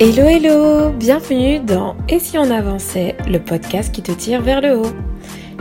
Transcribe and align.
Hello 0.00 0.28
hello, 0.28 0.92
bienvenue 0.92 1.58
dans 1.58 1.96
Et 2.08 2.20
si 2.20 2.38
on 2.38 2.52
avançait, 2.52 3.16
le 3.26 3.40
podcast 3.40 3.92
qui 3.92 4.00
te 4.00 4.12
tire 4.12 4.40
vers 4.42 4.60
le 4.60 4.78
haut. 4.78 4.92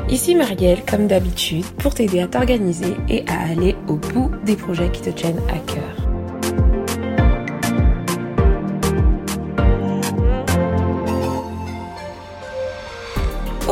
Ici 0.09 0.35
Marielle, 0.35 0.85
comme 0.87 1.07
d'habitude, 1.07 1.65
pour 1.79 1.95
t'aider 1.95 2.19
à 2.19 2.27
t'organiser 2.27 2.95
et 3.09 3.25
à 3.27 3.49
aller 3.49 3.75
au 3.87 3.95
bout 3.95 4.29
des 4.45 4.55
projets 4.55 4.91
qui 4.91 5.01
te 5.01 5.09
tiennent 5.09 5.41
à 5.49 5.57
cœur. 5.57 6.07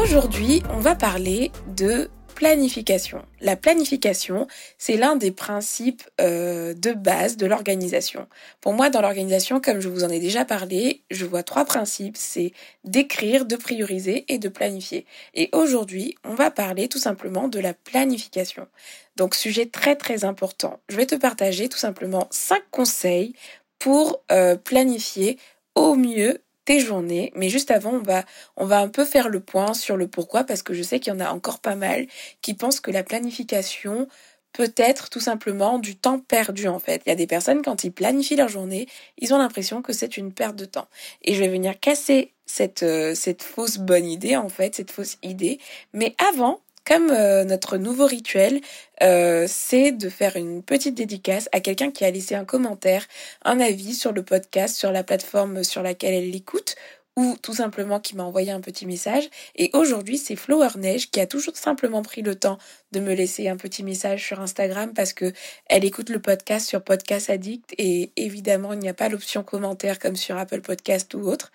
Aujourd'hui, 0.01 0.63
on 0.73 0.79
va 0.79 0.95
parler 0.95 1.51
de 1.77 2.09
planification. 2.35 3.25
La 3.39 3.55
planification, 3.55 4.47
c'est 4.77 4.97
l'un 4.97 5.15
des 5.15 5.31
principes 5.31 6.03
euh, 6.21 6.73
de 6.73 6.91
base 6.91 7.37
de 7.37 7.45
l'organisation. 7.45 8.27
Pour 8.61 8.73
moi, 8.73 8.89
dans 8.89 9.01
l'organisation, 9.01 9.61
comme 9.61 9.79
je 9.79 9.87
vous 9.87 10.03
en 10.03 10.09
ai 10.09 10.19
déjà 10.19 10.45
parlé, 10.45 11.01
je 11.09 11.25
vois 11.25 11.43
trois 11.43 11.65
principes, 11.65 12.17
c'est 12.17 12.51
d'écrire, 12.83 13.45
de 13.45 13.55
prioriser 13.55 14.25
et 14.27 14.37
de 14.37 14.49
planifier. 14.49 15.05
Et 15.33 15.49
aujourd'hui, 15.53 16.15
on 16.25 16.35
va 16.35 16.51
parler 16.51 16.89
tout 16.89 16.99
simplement 16.99 17.47
de 17.47 17.59
la 17.59 17.73
planification. 17.73 18.67
Donc, 19.15 19.33
sujet 19.33 19.65
très 19.65 19.95
très 19.95 20.25
important. 20.25 20.79
Je 20.89 20.97
vais 20.97 21.05
te 21.05 21.15
partager 21.15 21.69
tout 21.69 21.77
simplement 21.77 22.27
cinq 22.31 22.63
conseils 22.69 23.33
pour 23.79 24.21
euh, 24.31 24.57
planifier 24.57 25.37
au 25.73 25.95
mieux 25.95 26.41
tes 26.65 26.79
journées. 26.79 27.31
Mais 27.35 27.49
juste 27.49 27.71
avant, 27.71 27.91
on 27.91 28.01
va, 28.01 28.23
on 28.57 28.65
va 28.65 28.79
un 28.79 28.89
peu 28.89 29.05
faire 29.05 29.29
le 29.29 29.39
point 29.39 29.73
sur 29.73 29.97
le 29.97 30.07
pourquoi 30.07 30.43
parce 30.43 30.63
que 30.63 30.73
je 30.73 30.83
sais 30.83 30.99
qu'il 30.99 31.13
y 31.13 31.15
en 31.15 31.19
a 31.19 31.29
encore 31.29 31.59
pas 31.59 31.75
mal 31.75 32.07
qui 32.41 32.53
pensent 32.53 32.79
que 32.79 32.91
la 32.91 33.03
planification 33.03 34.07
peut 34.55 34.73
être 34.77 35.09
tout 35.09 35.19
simplement 35.19 35.79
du 35.79 35.97
temps 35.97 36.19
perdu 36.19 36.67
en 36.67 36.79
fait. 36.79 37.01
Il 37.05 37.09
y 37.09 37.11
a 37.11 37.15
des 37.15 37.27
personnes 37.27 37.61
quand 37.61 37.83
ils 37.83 37.91
planifient 37.91 38.37
leur 38.37 38.47
journée, 38.47 38.87
ils 39.17 39.33
ont 39.33 39.37
l'impression 39.37 39.81
que 39.81 39.91
c'est 39.91 40.15
une 40.17 40.31
perte 40.31 40.55
de 40.55 40.65
temps. 40.65 40.87
Et 41.23 41.33
je 41.33 41.39
vais 41.41 41.49
venir 41.49 41.77
casser 41.79 42.31
cette, 42.45 42.83
euh, 42.83 43.15
cette 43.15 43.43
fausse 43.43 43.77
bonne 43.77 44.05
idée 44.05 44.37
en 44.37 44.47
fait, 44.47 44.75
cette 44.75 44.91
fausse 44.91 45.17
idée. 45.23 45.59
Mais 45.93 46.15
avant, 46.31 46.61
comme 46.85 47.09
euh, 47.11 47.43
notre 47.43 47.77
nouveau 47.77 48.05
rituel, 48.05 48.61
euh, 49.01 49.45
c'est 49.49 49.91
de 49.91 50.09
faire 50.09 50.35
une 50.35 50.63
petite 50.63 50.95
dédicace 50.95 51.49
à 51.51 51.59
quelqu'un 51.59 51.91
qui 51.91 52.05
a 52.05 52.11
laissé 52.11 52.35
un 52.35 52.45
commentaire, 52.45 53.05
un 53.43 53.59
avis 53.59 53.93
sur 53.93 54.11
le 54.11 54.23
podcast, 54.23 54.75
sur 54.75 54.91
la 54.91 55.03
plateforme 55.03 55.63
sur 55.63 55.81
laquelle 55.81 56.13
elle 56.13 56.29
l'écoute, 56.29 56.75
ou 57.17 57.37
tout 57.41 57.53
simplement 57.53 57.99
qui 57.99 58.15
m'a 58.15 58.23
envoyé 58.23 58.51
un 58.51 58.59
petit 58.59 58.85
message. 58.85 59.29
Et 59.55 59.69
aujourd'hui, 59.73 60.17
c'est 60.17 60.35
Flower 60.35 60.69
Neige 60.77 61.09
qui 61.09 61.19
a 61.21 61.25
toujours 61.25 61.55
simplement 61.55 62.01
pris 62.01 62.21
le 62.21 62.35
temps 62.35 62.57
de 62.91 62.99
me 62.99 63.13
laisser 63.13 63.47
un 63.47 63.55
petit 63.55 63.83
message 63.83 64.25
sur 64.25 64.41
Instagram 64.41 64.93
parce 64.93 65.13
que 65.13 65.31
elle 65.67 65.85
écoute 65.85 66.09
le 66.09 66.19
podcast 66.19 66.67
sur 66.67 66.83
Podcast 66.83 67.29
Addict 67.29 67.73
et 67.77 68.11
évidemment, 68.17 68.73
il 68.73 68.79
n'y 68.79 68.89
a 68.89 68.93
pas 68.93 69.09
l'option 69.09 69.43
commentaire 69.43 69.97
comme 69.97 70.17
sur 70.17 70.37
Apple 70.37 70.61
Podcast 70.61 71.13
ou 71.13 71.21
autre. 71.21 71.51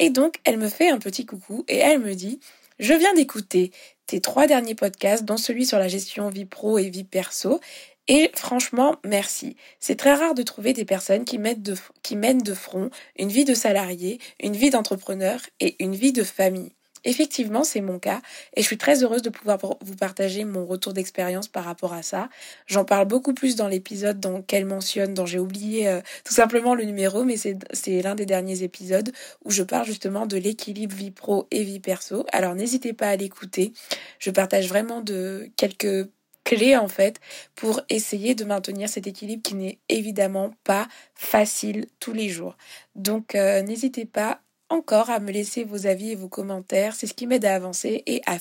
Et 0.00 0.10
donc, 0.10 0.40
elle 0.44 0.58
me 0.58 0.68
fait 0.68 0.90
un 0.90 0.98
petit 0.98 1.26
coucou 1.26 1.64
et 1.68 1.78
elle 1.78 2.00
me 2.00 2.14
dit 2.14 2.40
je 2.78 2.94
viens 2.94 3.14
d'écouter 3.14 3.72
tes 4.06 4.20
trois 4.20 4.46
derniers 4.46 4.74
podcasts, 4.74 5.24
dont 5.24 5.36
celui 5.36 5.66
sur 5.66 5.78
la 5.78 5.88
gestion 5.88 6.28
vie 6.28 6.44
pro 6.44 6.78
et 6.78 6.90
vie 6.90 7.04
perso. 7.04 7.60
Et 8.06 8.30
franchement, 8.34 8.96
merci. 9.04 9.56
C'est 9.80 9.96
très 9.96 10.12
rare 10.12 10.34
de 10.34 10.42
trouver 10.42 10.72
des 10.74 10.84
personnes 10.84 11.24
qui, 11.24 11.38
de, 11.38 11.74
qui 12.02 12.16
mènent 12.16 12.42
de 12.42 12.54
front 12.54 12.90
une 13.16 13.30
vie 13.30 13.46
de 13.46 13.54
salarié, 13.54 14.18
une 14.40 14.56
vie 14.56 14.70
d'entrepreneur 14.70 15.40
et 15.60 15.82
une 15.82 15.94
vie 15.94 16.12
de 16.12 16.22
famille. 16.22 16.72
Effectivement, 17.04 17.64
c'est 17.64 17.80
mon 17.80 17.98
cas 17.98 18.20
et 18.56 18.62
je 18.62 18.66
suis 18.66 18.78
très 18.78 19.02
heureuse 19.02 19.22
de 19.22 19.30
pouvoir 19.30 19.58
vous 19.80 19.96
partager 19.96 20.44
mon 20.44 20.64
retour 20.64 20.92
d'expérience 20.92 21.48
par 21.48 21.64
rapport 21.64 21.92
à 21.92 22.02
ça. 22.02 22.28
J'en 22.66 22.84
parle 22.84 23.06
beaucoup 23.06 23.34
plus 23.34 23.56
dans 23.56 23.68
l'épisode 23.68 24.20
dans 24.20 24.42
qu'elle 24.42 24.64
mentionne, 24.64 25.14
dont 25.14 25.26
j'ai 25.26 25.38
oublié 25.38 25.88
euh, 25.88 26.00
tout 26.24 26.34
simplement 26.34 26.74
le 26.74 26.84
numéro, 26.84 27.24
mais 27.24 27.36
c'est 27.36 28.02
l'un 28.02 28.14
des 28.14 28.26
derniers 28.26 28.62
épisodes 28.62 29.12
où 29.44 29.50
je 29.50 29.62
parle 29.62 29.86
justement 29.86 30.26
de 30.26 30.36
l'équilibre 30.36 30.94
vie 30.94 31.10
pro 31.10 31.46
et 31.50 31.62
vie 31.64 31.80
perso. 31.80 32.24
Alors 32.32 32.54
n'hésitez 32.54 32.92
pas 32.92 33.08
à 33.08 33.16
l'écouter. 33.16 33.72
Je 34.18 34.30
partage 34.30 34.68
vraiment 34.68 35.00
de 35.00 35.50
quelques 35.56 36.08
clés 36.44 36.76
en 36.76 36.88
fait 36.88 37.20
pour 37.54 37.80
essayer 37.88 38.34
de 38.34 38.44
maintenir 38.44 38.88
cet 38.88 39.06
équilibre 39.06 39.42
qui 39.42 39.54
n'est 39.54 39.78
évidemment 39.88 40.54
pas 40.62 40.86
facile 41.14 41.86
tous 42.00 42.12
les 42.12 42.28
jours. 42.28 42.56
Donc 42.94 43.34
euh, 43.34 43.62
n'hésitez 43.62 44.04
pas 44.04 44.40
encore 44.74 45.10
à 45.10 45.20
me 45.20 45.32
laisser 45.32 45.64
vos 45.64 45.86
avis 45.86 46.12
et 46.12 46.16
vos 46.16 46.28
commentaires. 46.28 46.94
C'est 46.94 47.06
ce 47.06 47.14
qui 47.14 47.26
m'aide 47.26 47.44
à 47.44 47.54
avancer 47.54 48.02
et 48.06 48.22
à, 48.26 48.38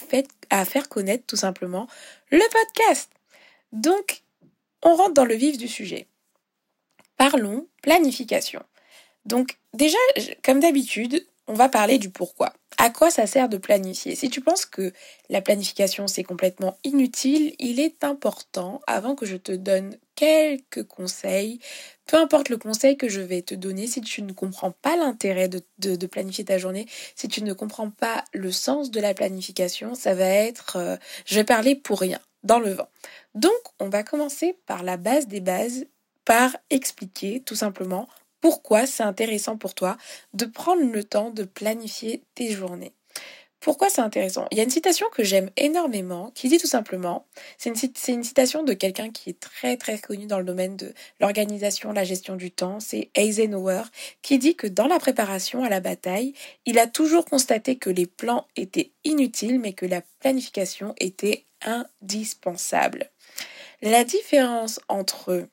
à 0.50 0.66
faire 0.66 0.90
connaître 0.90 1.26
tout 1.26 1.36
simplement 1.36 1.88
le 2.32 2.42
podcast. 2.52 3.12
Donc, 3.72 4.24
on 4.84 4.96
rentre 4.96 5.14
dans 5.14 5.26
le 5.26 5.36
vif 5.36 5.58
du 5.58 5.68
sujet. 5.68 6.08
Parlons 7.18 7.68
planification. 7.82 8.64
Donc, 9.26 9.58
déjà, 9.74 9.98
comme 10.44 10.60
d'habitude, 10.60 11.26
on 11.48 11.54
va 11.54 11.70
parler 11.70 11.98
du 11.98 12.10
pourquoi. 12.10 12.54
À 12.78 12.90
quoi 12.90 13.12
ça 13.12 13.28
sert 13.28 13.50
de 13.50 13.58
planifier? 13.58 14.16
Si 14.16 14.30
tu 14.30 14.42
penses 14.42 14.66
que 14.66 14.92
la 15.30 15.42
planification 15.42 16.08
c'est 16.08 16.24
complètement 16.24 16.78
inutile, 16.84 17.56
il 17.60 17.80
est 17.80 18.04
important, 18.04 18.82
avant 18.88 19.16
que 19.16 19.26
je 19.26 19.38
te 19.38 19.52
donne 19.52 19.98
quelques 20.16 20.84
conseils, 20.84 21.60
peu 22.06 22.18
importe 22.18 22.50
le 22.50 22.58
conseil 22.58 22.98
que 22.98 23.10
je 23.10 23.22
vais 23.22 23.42
te 23.42 23.56
donner, 23.56 23.88
si 23.88 24.02
tu 24.02 24.22
ne 24.22 24.34
comprends 24.34 24.72
pas 24.72 24.96
l'intérêt 24.96 25.50
de, 25.50 26.08
planifier 26.08 26.46
ta 26.46 26.58
journée, 26.58 26.88
si 27.16 27.28
tu 27.28 27.44
ne 27.44 27.54
comprends 27.54 27.90
pas 27.90 28.24
le 28.34 28.52
sens 28.52 28.92
de 28.92 29.00
la 29.00 29.14
planification, 29.14 29.96
ça 29.96 30.14
va 30.14 30.28
être, 30.28 30.78
euh, 30.78 30.98
je 31.26 31.36
vais 31.36 31.44
parler 31.44 31.76
pour 31.76 32.00
rien, 32.00 32.20
dans 32.44 32.60
le 32.60 32.74
vent. 32.74 32.90
Donc, 33.36 33.52
on 33.80 33.90
va 33.90 34.04
commencer 34.04 34.58
par 34.66 34.84
la 34.84 34.98
base 34.98 35.28
des 35.28 35.42
bases, 35.42 35.86
par 36.26 36.56
expliquer 36.70 37.42
tout 37.42 37.56
simplement 37.56 38.08
pourquoi 38.44 38.86
c'est 38.86 39.04
intéressant 39.04 39.56
pour 39.56 39.74
toi 39.74 39.96
de 40.34 40.44
prendre 40.44 40.84
le 40.84 41.06
temps 41.06 41.30
de 41.30 41.46
planifier 41.46 42.26
tes 42.36 42.52
journées. 42.52 42.92
Pourquoi 43.62 43.90
c'est 43.90 44.02
intéressant? 44.02 44.48
Il 44.52 44.58
y 44.58 44.60
a 44.60 44.66
une 44.66 44.70
citation 44.70 45.08
que 45.14 45.24
j'aime 45.24 45.50
énormément 45.56 46.30
qui 46.36 46.50
dit 46.50 46.58
tout 46.58 46.68
simplement, 46.68 47.26
c'est 47.58 47.70
une, 47.70 48.24
citation 48.26 48.64
de 48.64 48.74
quelqu'un 48.74 49.12
qui 49.12 49.30
est 49.30 49.40
très 49.40 49.78
très 49.78 49.98
connu 49.98 50.26
dans 50.26 50.40
le 50.40 50.44
domaine 50.44 50.76
de 50.76 50.94
l'organisation, 51.22 51.94
la 51.94 52.04
gestion 52.04 52.36
du 52.36 52.52
temps, 52.52 52.82
c'est 52.82 53.12
Eisenhower, 53.16 53.84
qui 54.22 54.40
dit 54.40 54.58
que 54.58 54.68
dans 54.68 54.88
la 54.88 55.00
préparation 55.00 55.64
à 55.64 55.70
la 55.70 55.80
bataille, 55.80 56.34
il 56.66 56.80
a 56.80 56.88
toujours 56.88 57.24
constaté 57.24 57.78
que 57.78 57.90
les 57.90 58.08
plans 58.08 58.46
étaient 58.58 58.92
inutiles 59.06 59.62
mais 59.62 59.72
que 59.72 59.86
la 59.86 60.02
planification 60.20 60.96
était 61.00 61.46
indispensable. 61.62 63.10
La 63.82 64.04
différence 64.04 64.82
entre 64.90 65.48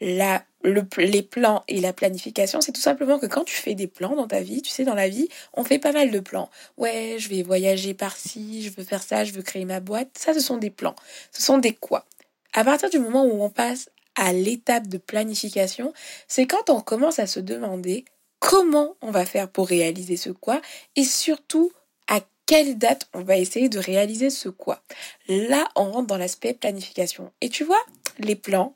la, 0.00 0.44
les 0.64 1.22
plans 1.22 1.62
et 1.68 1.80
la 1.80 1.92
planification, 1.92 2.60
c'est 2.60 2.72
tout 2.72 2.80
simplement 2.80 3.18
que 3.18 3.26
quand 3.26 3.44
tu 3.44 3.54
fais 3.54 3.74
des 3.74 3.86
plans 3.86 4.16
dans 4.16 4.26
ta 4.26 4.40
vie, 4.40 4.62
tu 4.62 4.70
sais, 4.70 4.84
dans 4.84 4.94
la 4.94 5.08
vie, 5.08 5.28
on 5.52 5.64
fait 5.64 5.78
pas 5.78 5.92
mal 5.92 6.10
de 6.10 6.20
plans. 6.20 6.50
Ouais, 6.76 7.16
je 7.18 7.28
vais 7.28 7.42
voyager 7.42 7.94
par-ci, 7.94 8.62
je 8.62 8.70
veux 8.70 8.84
faire 8.84 9.02
ça, 9.02 9.24
je 9.24 9.32
veux 9.32 9.42
créer 9.42 9.64
ma 9.64 9.80
boîte. 9.80 10.08
Ça, 10.18 10.34
ce 10.34 10.40
sont 10.40 10.56
des 10.56 10.70
plans. 10.70 10.96
Ce 11.32 11.42
sont 11.42 11.58
des 11.58 11.74
quoi? 11.74 12.06
À 12.52 12.64
partir 12.64 12.88
du 12.88 12.98
moment 12.98 13.24
où 13.24 13.42
on 13.42 13.50
passe 13.50 13.90
à 14.14 14.32
l'étape 14.32 14.86
de 14.86 14.98
planification, 14.98 15.92
c'est 16.28 16.46
quand 16.46 16.70
on 16.70 16.80
commence 16.80 17.18
à 17.18 17.26
se 17.26 17.40
demander 17.40 18.04
comment 18.38 18.96
on 19.00 19.10
va 19.10 19.24
faire 19.24 19.48
pour 19.48 19.68
réaliser 19.68 20.16
ce 20.16 20.30
quoi 20.30 20.60
et 20.96 21.04
surtout 21.04 21.72
à 22.08 22.20
quelle 22.46 22.78
date 22.78 23.08
on 23.14 23.22
va 23.22 23.36
essayer 23.38 23.68
de 23.68 23.78
réaliser 23.78 24.30
ce 24.30 24.48
quoi. 24.48 24.82
Là, 25.28 25.68
on 25.76 25.90
rentre 25.90 26.06
dans 26.06 26.18
l'aspect 26.18 26.54
planification. 26.54 27.32
Et 27.40 27.48
tu 27.48 27.64
vois, 27.64 27.80
les 28.18 28.36
plans, 28.36 28.74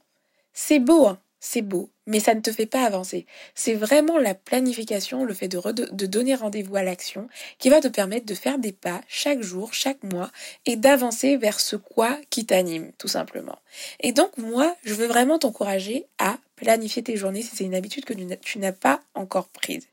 c'est 0.52 0.80
beau, 0.80 1.06
hein, 1.06 1.20
c'est 1.40 1.62
beau, 1.62 1.90
mais 2.06 2.20
ça 2.20 2.34
ne 2.34 2.40
te 2.40 2.50
fait 2.50 2.66
pas 2.66 2.84
avancer. 2.84 3.26
C'est 3.54 3.74
vraiment 3.74 4.18
la 4.18 4.34
planification, 4.34 5.24
le 5.24 5.34
fait 5.34 5.48
de, 5.48 6.06
donner 6.06 6.34
rendez-vous 6.34 6.76
à 6.76 6.82
l'action, 6.82 7.28
qui 7.58 7.68
va 7.68 7.80
te 7.80 7.88
permettre 7.88 8.26
de 8.26 8.34
faire 8.34 8.58
des 8.58 8.72
pas 8.72 9.00
chaque 9.06 9.42
jour, 9.42 9.72
chaque 9.72 10.02
mois, 10.02 10.30
et 10.66 10.76
d'avancer 10.76 11.36
vers 11.36 11.60
ce 11.60 11.76
quoi 11.76 12.18
qui 12.30 12.46
t'anime, 12.46 12.92
tout 12.98 13.08
simplement. 13.08 13.58
Et 14.00 14.12
donc, 14.12 14.36
moi, 14.36 14.76
je 14.84 14.94
veux 14.94 15.06
vraiment 15.06 15.38
t'encourager 15.38 16.06
à 16.18 16.38
planifier 16.56 17.02
tes 17.02 17.16
journées 17.16 17.42
si 17.42 17.54
c'est 17.54 17.64
une 17.64 17.74
habitude 17.74 18.04
que 18.04 18.14
tu 18.36 18.58
n'as 18.58 18.72
pas 18.72 19.00
encore 19.14 19.48
prise. 19.48 19.86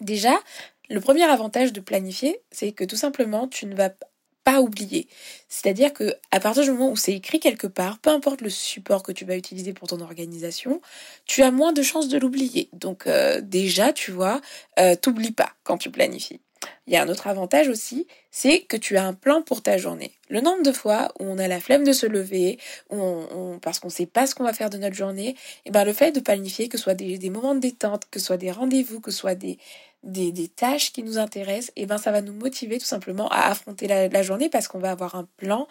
Déjà, 0.00 0.34
le 0.90 1.00
premier 1.00 1.24
avantage 1.24 1.72
de 1.72 1.80
planifier, 1.80 2.40
c'est 2.50 2.72
que 2.72 2.84
tout 2.84 2.96
simplement, 2.96 3.48
tu 3.48 3.64
ne 3.66 3.74
vas 3.74 3.90
pas 4.44 4.60
oublier. 4.60 5.08
C'est-à-dire 5.48 5.92
que 5.92 6.14
à 6.30 6.40
partir 6.40 6.64
du 6.64 6.70
moment 6.70 6.90
où 6.92 6.96
c'est 6.96 7.14
écrit 7.14 7.40
quelque 7.40 7.66
part, 7.66 7.98
peu 7.98 8.10
importe 8.10 8.42
le 8.42 8.50
support 8.50 9.02
que 9.02 9.12
tu 9.12 9.24
vas 9.24 9.36
utiliser 9.36 9.72
pour 9.72 9.88
ton 9.88 10.00
organisation, 10.00 10.80
tu 11.26 11.42
as 11.42 11.50
moins 11.50 11.72
de 11.72 11.82
chances 11.82 12.08
de 12.08 12.18
l'oublier. 12.18 12.68
Donc 12.72 13.06
euh, 13.06 13.40
déjà, 13.40 13.92
tu 13.92 14.10
vois, 14.12 14.40
euh, 14.78 14.96
t'oublies 14.96 15.32
pas 15.32 15.52
quand 15.64 15.78
tu 15.78 15.90
planifies. 15.90 16.40
Il 16.86 16.92
y 16.92 16.96
a 16.96 17.02
un 17.02 17.08
autre 17.08 17.26
avantage 17.26 17.68
aussi, 17.68 18.06
c'est 18.30 18.60
que 18.60 18.76
tu 18.76 18.96
as 18.96 19.04
un 19.04 19.14
plan 19.14 19.42
pour 19.42 19.62
ta 19.62 19.78
journée. 19.78 20.12
Le 20.28 20.40
nombre 20.40 20.62
de 20.62 20.72
fois 20.72 21.12
où 21.18 21.24
on 21.24 21.38
a 21.38 21.48
la 21.48 21.60
flemme 21.60 21.84
de 21.84 21.92
se 21.92 22.06
lever, 22.06 22.58
parce 23.62 23.78
qu'on 23.78 23.88
ne 23.88 23.92
sait 23.92 24.06
pas 24.06 24.26
ce 24.26 24.34
qu'on 24.34 24.44
va 24.44 24.52
faire 24.52 24.70
de 24.70 24.78
notre 24.78 24.94
journée, 24.94 25.28
et 25.28 25.36
eh 25.66 25.70
ben 25.70 25.84
le 25.84 25.92
fait 25.92 26.12
de 26.12 26.20
planifier, 26.20 26.68
que 26.68 26.76
ce 26.76 26.84
soit 26.84 26.94
des, 26.94 27.30
moments 27.30 27.54
de 27.54 27.60
détente, 27.60 28.04
que 28.10 28.18
ce 28.18 28.26
soit 28.26 28.36
des 28.36 28.50
rendez-vous, 28.50 29.00
que 29.00 29.10
ce 29.10 29.18
soit 29.18 29.34
des, 29.34 29.58
tâches 30.56 30.92
qui 30.92 31.02
nous 31.02 31.18
intéressent, 31.18 31.70
et 31.76 31.82
eh 31.82 31.86
ben 31.86 31.98
ça 31.98 32.12
va 32.12 32.20
nous 32.20 32.34
motiver 32.34 32.78
tout 32.78 32.84
simplement 32.84 33.28
à 33.28 33.48
affronter 33.50 33.86
la, 33.86 34.22
journée 34.22 34.48
parce 34.48 34.68
qu'on 34.68 34.78
va 34.78 34.90
avoir 34.90 35.14
un 35.14 35.26
plan 35.36 35.66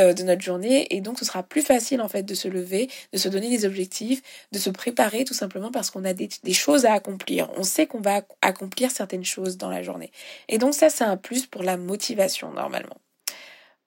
euh, 0.00 0.12
de 0.12 0.22
notre 0.22 0.42
journée 0.42 0.86
et 0.94 1.00
donc 1.00 1.18
ce 1.18 1.24
sera 1.24 1.42
plus 1.42 1.62
facile 1.62 2.00
en 2.00 2.08
fait 2.08 2.22
de 2.22 2.34
se 2.34 2.48
lever, 2.48 2.88
de 3.12 3.18
se 3.18 3.28
donner 3.28 3.48
des 3.48 3.64
objectifs, 3.64 4.22
de 4.52 4.58
se 4.58 4.70
préparer 4.70 5.24
tout 5.24 5.34
simplement 5.34 5.70
parce 5.70 5.90
qu'on 5.90 6.04
a 6.04 6.12
des, 6.12 6.28
choses 6.52 6.84
à 6.86 6.92
accomplir. 6.92 7.50
On 7.56 7.62
sait 7.62 7.86
qu'on 7.86 8.00
va 8.00 8.22
accomplir 8.42 8.90
certaines 8.90 9.24
choses 9.24 9.56
dans 9.56 9.70
la 9.70 9.82
journée. 9.82 10.10
Et 10.48 10.58
donc 10.58 10.74
ça 10.74 10.90
c'est 10.90 11.04
un 11.04 11.16
plus 11.16 11.46
pour 11.46 11.62
la 11.62 11.76
motivation 11.76 12.52
normalement. 12.52 12.96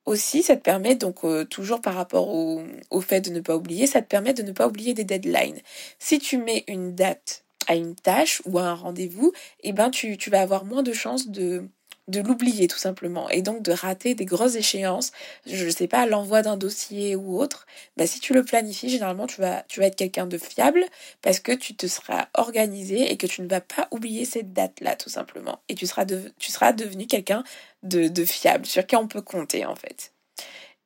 Aussi, 0.06 0.42
ça 0.42 0.56
te 0.56 0.62
permet, 0.64 0.96
donc 0.96 1.24
euh, 1.24 1.46
toujours 1.46 1.82
par 1.82 1.94
rapport 1.94 2.30
au, 2.30 2.64
au 2.90 3.02
fait 3.02 3.22
de 3.22 3.30
ne 3.30 3.42
pas 3.42 3.56
oublier, 3.56 3.86
ça 3.86 4.02
te 4.02 4.08
permet 4.08 4.34
de 4.34 4.42
ne 4.42 4.52
pas 4.52 4.68
oublier 4.68 4.96
des 4.96 5.04
deadlines. 5.04 5.60
Si 6.00 6.18
tu 6.18 6.40
mets 6.40 6.64
une 6.68 6.96
date 6.96 7.44
à 7.68 7.76
une 7.76 7.94
tâche 7.94 8.42
ou 8.46 8.58
à 8.58 8.64
un 8.64 8.74
rendez-vous, 8.74 9.34
eh 9.62 9.72
ben 9.72 9.92
tu, 9.92 10.18
tu 10.18 10.32
vas 10.32 10.42
avoir 10.42 10.66
moins 10.66 10.82
de 10.82 10.94
chances 10.94 11.28
de, 11.28 11.70
de 12.10 12.22
l'oublier 12.22 12.68
tout 12.68 12.78
simplement 12.78 13.30
et 13.30 13.42
donc 13.42 13.62
de 13.62 13.72
rater 13.72 14.16
des 14.16 14.26
grosses 14.26 14.56
échéances, 14.56 15.12
je 15.46 15.66
ne 15.66 15.70
sais 15.70 15.88
pas, 15.88 16.06
l'envoi 16.06 16.42
d'un 16.42 16.58
dossier 16.58 17.16
ou 17.16 17.40
autre, 17.40 17.66
bah, 17.98 18.08
si 18.08 18.20
tu 18.20 18.34
le 18.34 18.44
planifies, 18.44 18.90
généralement 18.90 19.28
tu 19.28 19.42
vas, 19.42 19.64
tu 19.68 19.80
vas 19.80 19.88
être 19.88 19.96
quelqu'un 19.96 20.26
de 20.26 20.38
fiable 20.38 20.84
parce 21.22 21.40
que 21.40 21.52
tu 21.52 21.76
te 21.76 21.88
seras 21.88 22.28
organisé 22.34 23.12
et 23.12 23.18
que 23.18 23.28
tu 23.28 23.42
ne 23.42 23.48
vas 23.48 23.62
pas 23.62 23.88
oublier 23.92 24.26
cette 24.26 24.54
date-là 24.54 24.96
tout 24.96 25.10
simplement. 25.10 25.60
Et 25.70 25.76
tu 25.76 25.88
seras, 25.88 26.06
tu 26.06 26.52
seras 26.52 26.74
devenu 26.74 27.08
quelqu'un 27.08 27.44
de, 27.84 28.08
de 28.08 28.26
fiable, 28.26 28.66
sur 28.66 28.86
qui 28.86 28.96
on 28.96 29.08
peut 29.08 29.22
compter 29.22 29.66
en 29.66 29.76
fait. 29.76 30.12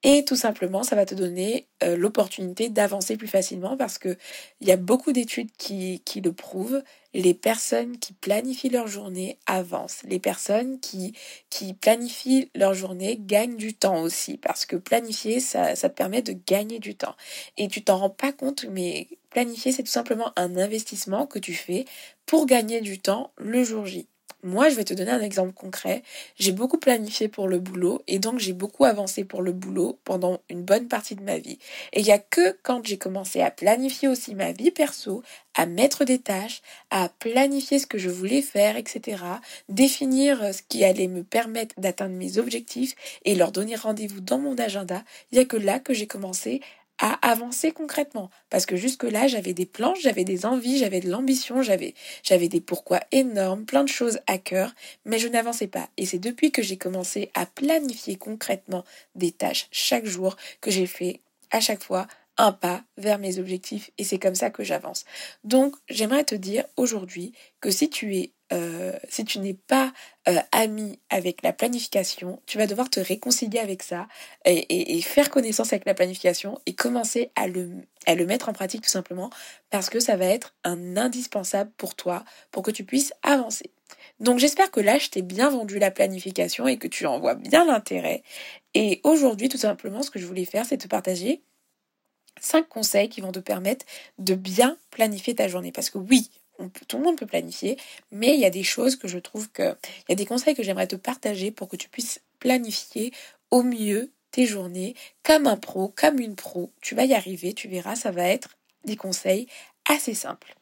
Et 0.03 0.25
tout 0.25 0.35
simplement, 0.35 0.83
ça 0.83 0.97
va 0.97 1.05
te 1.05 1.15
donner 1.15 1.67
euh, 1.81 1.95
l'opportunité 1.95 2.69
d'avancer 2.69 3.15
plus 3.15 3.27
facilement 3.27 3.77
parce 3.77 3.97
que 3.97 4.17
il 4.59 4.67
y 4.67 4.71
a 4.71 4.77
beaucoup 4.77 5.13
d'études 5.13 5.49
qui, 5.57 6.01
qui 6.05 6.19
le 6.19 6.33
prouvent. 6.33 6.83
Les 7.13 7.33
personnes 7.33 7.97
qui 7.97 8.13
planifient 8.13 8.69
leur 8.69 8.87
journée 8.87 9.37
avancent. 9.45 10.01
Les 10.03 10.19
personnes 10.19 10.79
qui, 10.79 11.13
qui 11.49 11.73
planifient 11.73 12.49
leur 12.55 12.73
journée 12.73 13.17
gagnent 13.19 13.57
du 13.57 13.73
temps 13.73 14.01
aussi 14.01 14.37
parce 14.37 14.65
que 14.65 14.75
planifier, 14.75 15.39
ça, 15.39 15.75
ça 15.75 15.89
te 15.89 15.95
permet 15.95 16.21
de 16.21 16.33
gagner 16.33 16.79
du 16.79 16.95
temps. 16.95 17.15
Et 17.57 17.67
tu 17.67 17.83
t'en 17.83 17.97
rends 17.97 18.09
pas 18.09 18.31
compte, 18.31 18.65
mais 18.65 19.07
planifier, 19.29 19.71
c'est 19.71 19.83
tout 19.83 19.91
simplement 19.91 20.31
un 20.35 20.57
investissement 20.57 21.27
que 21.27 21.39
tu 21.39 21.53
fais 21.53 21.85
pour 22.25 22.45
gagner 22.45 22.81
du 22.81 22.99
temps 22.99 23.31
le 23.37 23.63
jour 23.63 23.85
J. 23.85 24.07
Moi, 24.45 24.67
je 24.67 24.75
vais 24.75 24.83
te 24.83 24.93
donner 24.93 25.11
un 25.11 25.21
exemple 25.21 25.53
concret. 25.53 26.03
J'ai 26.37 26.51
beaucoup 26.51 26.77
planifié 26.77 27.29
pour 27.29 27.47
le 27.47 27.59
boulot 27.59 28.01
et 28.07 28.19
donc 28.19 28.39
j'ai 28.39 28.51
beaucoup 28.51 28.83
avancé 28.83 29.23
pour 29.23 29.41
le 29.41 29.53
boulot 29.53 29.97
pendant 30.03 30.41
une 30.49 30.63
bonne 30.63 30.89
partie 30.89 31.15
de 31.15 31.23
ma 31.23 31.37
vie. 31.37 31.59
Et 31.93 32.01
il 32.01 32.03
n'y 32.03 32.11
a 32.11 32.19
que 32.19 32.57
quand 32.61 32.85
j'ai 32.85 32.97
commencé 32.97 33.41
à 33.41 33.51
planifier 33.51 34.09
aussi 34.09 34.35
ma 34.35 34.51
vie 34.51 34.71
perso, 34.71 35.23
à 35.53 35.65
mettre 35.65 36.03
des 36.03 36.19
tâches, 36.19 36.61
à 36.89 37.07
planifier 37.07 37.79
ce 37.79 37.87
que 37.87 37.97
je 37.97 38.09
voulais 38.09 38.41
faire, 38.41 38.75
etc., 38.75 39.23
définir 39.69 40.43
euh, 40.43 40.51
ce 40.51 40.61
qui 40.67 40.83
allait 40.83 41.07
me 41.07 41.23
permettre 41.23 41.75
d'atteindre 41.79 42.15
mes 42.15 42.37
objectifs 42.37 42.95
et 43.23 43.35
leur 43.35 43.53
donner 43.53 43.75
rendez-vous 43.75 44.19
dans 44.19 44.39
mon 44.39 44.57
agenda, 44.57 45.03
il 45.31 45.37
n'y 45.37 45.41
a 45.41 45.45
que 45.45 45.57
là 45.57 45.79
que 45.79 45.93
j'ai 45.93 46.07
commencé 46.07 46.59
à 46.99 47.13
avancer 47.27 47.71
concrètement. 47.71 48.29
Parce 48.49 48.65
que 48.65 48.75
jusque-là, 48.75 49.27
j'avais 49.27 49.53
des 49.53 49.65
plans, 49.65 49.95
j'avais 49.95 50.23
des 50.23 50.45
envies, 50.45 50.77
j'avais 50.77 50.99
de 50.99 51.09
l'ambition, 51.09 51.61
j'avais, 51.61 51.93
j'avais 52.23 52.47
des 52.47 52.61
pourquoi 52.61 53.01
énormes, 53.11 53.65
plein 53.65 53.83
de 53.83 53.89
choses 53.89 54.19
à 54.27 54.37
cœur, 54.37 54.73
mais 55.05 55.19
je 55.19 55.27
n'avançais 55.27 55.67
pas. 55.67 55.89
Et 55.97 56.05
c'est 56.05 56.19
depuis 56.19 56.51
que 56.51 56.61
j'ai 56.61 56.77
commencé 56.77 57.31
à 57.33 57.45
planifier 57.45 58.15
concrètement 58.15 58.83
des 59.15 59.31
tâches 59.31 59.67
chaque 59.71 60.05
jour 60.05 60.35
que 60.61 60.71
j'ai 60.71 60.87
fait 60.87 61.21
à 61.51 61.59
chaque 61.59 61.83
fois 61.83 62.07
un 62.37 62.51
pas 62.51 62.83
vers 62.97 63.19
mes 63.19 63.39
objectifs 63.39 63.91
et 63.97 64.03
c'est 64.03 64.19
comme 64.19 64.35
ça 64.35 64.49
que 64.49 64.63
j'avance. 64.63 65.05
Donc 65.43 65.75
j'aimerais 65.89 66.23
te 66.23 66.35
dire 66.35 66.65
aujourd'hui 66.77 67.33
que 67.61 67.71
si 67.71 67.89
tu 67.89 68.15
es 68.17 68.33
euh, 68.51 68.93
si 69.09 69.25
tu 69.25 69.39
n'es 69.39 69.55
pas 69.55 69.91
euh, 70.27 70.37
ami 70.51 70.99
avec 71.09 71.41
la 71.41 71.53
planification, 71.53 72.39
tu 72.45 72.59
vas 72.59 72.67
devoir 72.67 72.89
te 72.89 72.99
réconcilier 72.99 73.57
avec 73.57 73.81
ça 73.81 74.07
et, 74.45 75.01
faire 75.01 75.31
connaissance 75.31 75.73
avec 75.73 75.85
la 75.85 75.95
planification 75.95 76.59
et 76.67 76.75
commencer 76.75 77.31
à 77.35 77.47
le, 77.47 77.71
à 78.05 78.13
le 78.13 78.25
mettre 78.27 78.49
en 78.49 78.53
pratique 78.53 78.83
tout 78.83 78.89
simplement 78.89 79.31
parce 79.71 79.89
que 79.89 79.99
ça 79.99 80.17
va 80.17 80.25
être 80.25 80.53
un 80.63 80.97
indispensable 80.97 81.71
pour 81.77 81.95
toi 81.95 82.25
pour 82.51 82.61
que 82.61 82.69
tu 82.69 82.83
puisses 82.83 83.13
avancer. 83.23 83.71
Donc 84.19 84.37
j'espère 84.37 84.69
que 84.69 84.81
là 84.81 84.99
je 84.99 85.09
t'ai 85.09 85.23
bien 85.23 85.49
vendu 85.49 85.79
la 85.79 85.89
planification 85.89 86.67
et 86.67 86.77
que 86.77 86.87
tu 86.87 87.07
en 87.07 87.19
vois 87.19 87.35
bien 87.35 87.65
l'intérêt. 87.65 88.23
Et 88.75 89.01
aujourd'hui 89.03 89.49
tout 89.49 89.57
simplement 89.57 90.03
ce 90.03 90.11
que 90.11 90.19
je 90.19 90.27
voulais 90.27 90.45
faire 90.45 90.65
c'est 90.65 90.77
te 90.77 90.87
partager 90.87 91.41
cinq 92.39 92.67
conseils 92.67 93.09
qui 93.09 93.21
vont 93.21 93.31
te 93.31 93.39
permettre 93.39 93.85
de 94.17 94.35
bien 94.35 94.77
planifier 94.91 95.35
ta 95.35 95.47
journée. 95.47 95.71
Parce 95.71 95.89
que 95.89 95.97
oui, 95.97 96.29
tout 96.87 96.97
le 96.97 97.03
monde 97.03 97.17
peut 97.17 97.25
planifier, 97.25 97.77
mais 98.11 98.33
il 98.33 98.39
y 98.39 98.45
a 98.45 98.49
des 98.49 98.63
choses 98.63 98.95
que 98.95 99.07
je 99.07 99.19
trouve 99.19 99.49
que... 99.51 99.75
Il 100.07 100.09
y 100.09 100.13
a 100.13 100.15
des 100.15 100.25
conseils 100.25 100.55
que 100.55 100.63
j'aimerais 100.63 100.87
te 100.87 100.95
partager 100.95 101.51
pour 101.51 101.67
que 101.67 101.75
tu 101.75 101.89
puisses 101.89 102.19
planifier 102.39 103.11
au 103.51 103.63
mieux 103.63 104.11
tes 104.31 104.45
journées 104.45 104.95
comme 105.23 105.47
un 105.47 105.57
pro, 105.57 105.89
comme 105.95 106.19
une 106.19 106.35
pro. 106.35 106.71
Tu 106.81 106.95
vas 106.95 107.05
y 107.05 107.13
arriver, 107.13 107.53
tu 107.53 107.67
verras, 107.67 107.95
ça 107.95 108.11
va 108.11 108.27
être 108.27 108.57
des 108.83 108.95
conseils 108.95 109.47
assez 109.89 110.13
simples. 110.13 110.55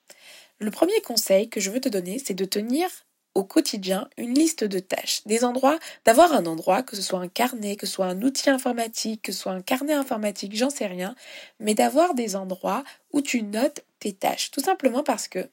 Le 0.59 0.71
premier 0.71 1.00
conseil 1.01 1.50
que 1.50 1.59
je 1.59 1.71
veux 1.71 1.81
te 1.81 1.89
donner, 1.89 2.19
c'est 2.19 2.35
de 2.35 2.45
tenir 2.45 2.88
au 3.36 3.44
quotidien 3.44 4.10
une 4.18 4.33
liste 4.33 4.63
de 4.63 4.80
tâches, 4.80 5.22
des 5.25 5.44
endroits, 5.44 5.80
d'avoir 6.06 6.33
un 6.33 6.45
endroit, 6.45 6.83
que 6.83 6.95
ce 6.95 7.01
soit 7.01 7.19
un 7.19 7.28
carnet, 7.28 7.75
que 7.75 7.86
ce 7.86 7.94
soit 7.94 8.07
un 8.07 8.22
outil 8.22 8.50
informatique, 8.50 9.22
que 9.22 9.31
ce 9.31 9.39
soit 9.39 9.51
un 9.54 9.62
carnet 9.62 9.94
informatique, 9.94 10.56
j'en 10.56 10.69
sais 10.69 10.88
rien, 10.88 11.16
mais 11.60 11.74
d'avoir 11.74 12.13
des 12.13 12.36
endroits 12.36 12.83
où 13.12 13.22
tu 13.22 13.44
notes 13.44 13.81
tes 14.00 14.13
tâches. 14.13 14.51
Tout 14.51 14.62
simplement 14.62 15.04
parce 15.04 15.28
que 15.28 15.50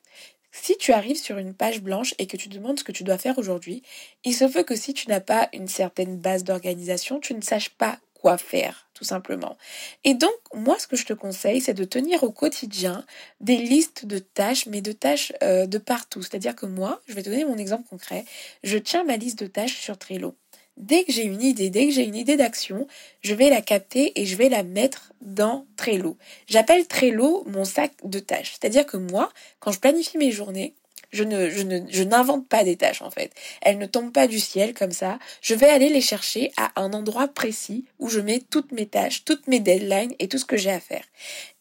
si 0.51 0.77
tu 0.79 0.93
arrives 0.93 1.21
sur 1.21 1.39
une 1.39 1.55
page 1.55 1.83
blanche 1.83 2.15
et 2.19 2.27
que 2.27 2.37
tu 2.37 2.49
demandes 2.49 2.79
ce 2.79 2.85
que 2.85 2.93
tu 2.93 3.05
dois 3.05 3.19
faire 3.19 3.39
aujourd'hui, 3.39 3.83
il 4.25 4.35
se 4.35 4.45
peut 4.45 4.65
que 4.65 4.77
si 4.77 4.95
tu 4.95 5.09
n'as 5.09 5.21
pas 5.21 5.49
une 5.53 5.69
certaine 5.69 6.17
base 6.17 6.45
d'organisation, 6.45 7.21
tu 7.21 7.35
ne 7.35 7.43
saches 7.43 7.71
pas 7.71 7.99
quoi 8.15 8.39
faire, 8.39 8.88
tout 8.99 9.05
simplement. 9.05 9.57
Et 10.03 10.15
donc, 10.15 10.35
moi, 10.53 10.77
ce 10.81 10.89
que 10.89 10.97
je 10.97 11.07
te 11.07 11.13
conseille, 11.13 11.61
c'est 11.61 11.75
de 11.75 11.85
tenir 11.85 12.25
au 12.25 12.33
quotidien 12.33 13.05
des 13.41 13.57
listes 13.57 14.07
de 14.07 14.19
tâches, 14.19 14.67
mais 14.67 14.81
de 14.81 14.91
tâches 14.91 15.33
euh, 15.43 15.67
de 15.67 15.79
partout. 15.79 16.23
C'est-à-dire 16.23 16.57
que 16.57 16.67
moi, 16.67 17.01
je 17.07 17.15
vais 17.15 17.23
te 17.23 17.31
donner 17.31 17.45
mon 17.45 17.59
exemple 17.59 17.89
concret, 17.89 18.25
je 18.65 18.77
tiens 18.77 19.05
ma 19.05 19.17
liste 19.17 19.39
de 19.39 19.47
tâches 19.47 19.79
sur 19.79 19.97
Trello. 19.99 20.35
Dès 20.77 21.05
que 21.05 21.13
j'ai 21.13 21.25
une 21.25 21.43
idée, 21.43 21.71
dès 21.71 21.87
que 21.87 21.93
j'ai 21.93 22.05
une 22.05 22.17
idée 22.17 22.37
d'action, 22.37 22.89
je 23.21 23.35
vais 23.35 23.51
la 23.51 23.61
capter 23.61 24.21
et 24.21 24.27
je 24.27 24.37
vais 24.37 24.49
la 24.49 24.65
mettre 24.65 25.13
dans 25.21 25.67
Trello. 25.77 26.17
J'appelle 26.49 26.87
Trello 26.87 27.45
mon 27.47 27.65
sac 27.65 27.93
de 28.05 28.19
tâches. 28.19 28.57
C'est-à-dire 28.59 28.87
que 28.87 28.97
moi, 28.97 29.31
quand 29.61 29.71
je 29.71 29.79
planifie 29.79 30.19
mes 30.19 30.33
journées, 30.33 30.75
je 31.11 31.25
ne, 31.25 31.49
je 31.51 31.63
ne, 31.63 31.81
je 31.89 32.03
n'invente 32.03 32.49
pas 32.49 32.65
des 32.65 32.77
tâches 32.77 33.03
en 33.03 33.11
fait. 33.11 33.33
Elles 33.63 33.79
ne 33.79 33.87
tombent 33.87 34.13
pas 34.13 34.27
du 34.27 34.39
ciel 34.39 34.75
comme 34.75 34.93
ça. 34.93 35.19
Je 35.41 35.55
vais 35.55 35.69
aller 35.69 35.89
les 35.89 36.01
chercher 36.01 36.53
à 36.57 36.81
un 36.81 36.93
endroit 36.93 37.29
précis 37.29 37.85
où 37.99 38.09
je 38.09 38.21
mets 38.21 38.41
toutes 38.51 38.73
mes 38.73 38.87
tâches, 38.87 39.25
toutes 39.25 39.47
mes 39.47 39.61
deadlines 39.61 40.15
et 40.19 40.29
tout 40.29 40.39
ce 40.39 40.45
que 40.45 40.57
j'ai 40.57 40.71
à 40.71 40.81
faire. 40.81 41.05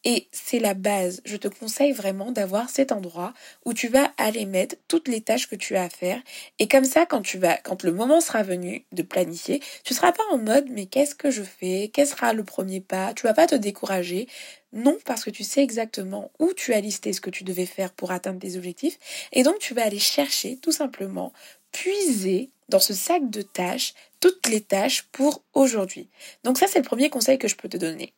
Et 0.04 0.28
c'est 0.30 0.60
la 0.60 0.74
base. 0.74 1.20
Je 1.24 1.36
te 1.36 1.48
conseille 1.48 1.92
vraiment 1.92 2.30
d'avoir 2.30 2.70
cet 2.70 2.92
endroit 2.92 3.34
où 3.64 3.74
tu 3.74 3.88
vas 3.88 4.12
aller 4.16 4.46
mettre 4.46 4.76
toutes 4.86 5.08
les 5.08 5.20
tâches 5.20 5.48
que 5.48 5.56
tu 5.56 5.76
as 5.76 5.84
à 5.84 5.88
faire. 5.88 6.20
Et 6.58 6.68
comme 6.68 6.84
ça, 6.84 7.04
quand 7.04 7.20
tu 7.20 7.36
vas, 7.38 7.56
quand 7.56 7.82
le 7.82 7.92
moment 7.92 8.20
sera 8.20 8.42
venu 8.42 8.84
de 8.92 9.02
planifier, 9.02 9.60
tu 9.84 9.94
seras 9.94 10.12
pas 10.12 10.22
en 10.30 10.38
mode, 10.38 10.66
mais 10.70 10.86
qu'est-ce 10.86 11.16
que 11.16 11.30
je 11.30 11.42
fais? 11.42 11.90
Quel 11.92 12.06
sera 12.06 12.32
le 12.32 12.44
premier 12.44 12.80
pas? 12.80 13.12
Tu 13.14 13.24
vas 13.24 13.34
pas 13.34 13.46
te 13.48 13.56
décourager. 13.56 14.28
Non, 14.72 14.96
parce 15.04 15.24
que 15.24 15.30
tu 15.30 15.44
sais 15.44 15.62
exactement 15.62 16.30
où 16.38 16.52
tu 16.54 16.74
as 16.74 16.80
listé 16.80 17.12
ce 17.12 17.20
que 17.20 17.30
tu 17.30 17.42
devais 17.42 17.66
faire 17.66 17.92
pour 17.92 18.12
atteindre 18.12 18.38
tes 18.38 18.56
objectifs. 18.56 18.98
Et 19.32 19.42
donc, 19.42 19.58
tu 19.58 19.74
vas 19.74 19.84
aller 19.84 19.98
chercher 19.98 20.56
tout 20.58 20.72
simplement, 20.72 21.32
puiser 21.72 22.50
dans 22.68 22.80
ce 22.80 22.94
sac 22.94 23.28
de 23.30 23.42
tâches 23.42 23.94
toutes 24.20 24.48
les 24.48 24.60
tâches 24.60 25.02
pour 25.12 25.42
aujourd'hui. 25.54 26.08
Donc 26.44 26.58
ça, 26.58 26.66
c'est 26.66 26.78
le 26.80 26.84
premier 26.84 27.10
conseil 27.10 27.38
que 27.38 27.48
je 27.48 27.56
peux 27.56 27.68
te 27.68 27.76
donner. 27.76 28.12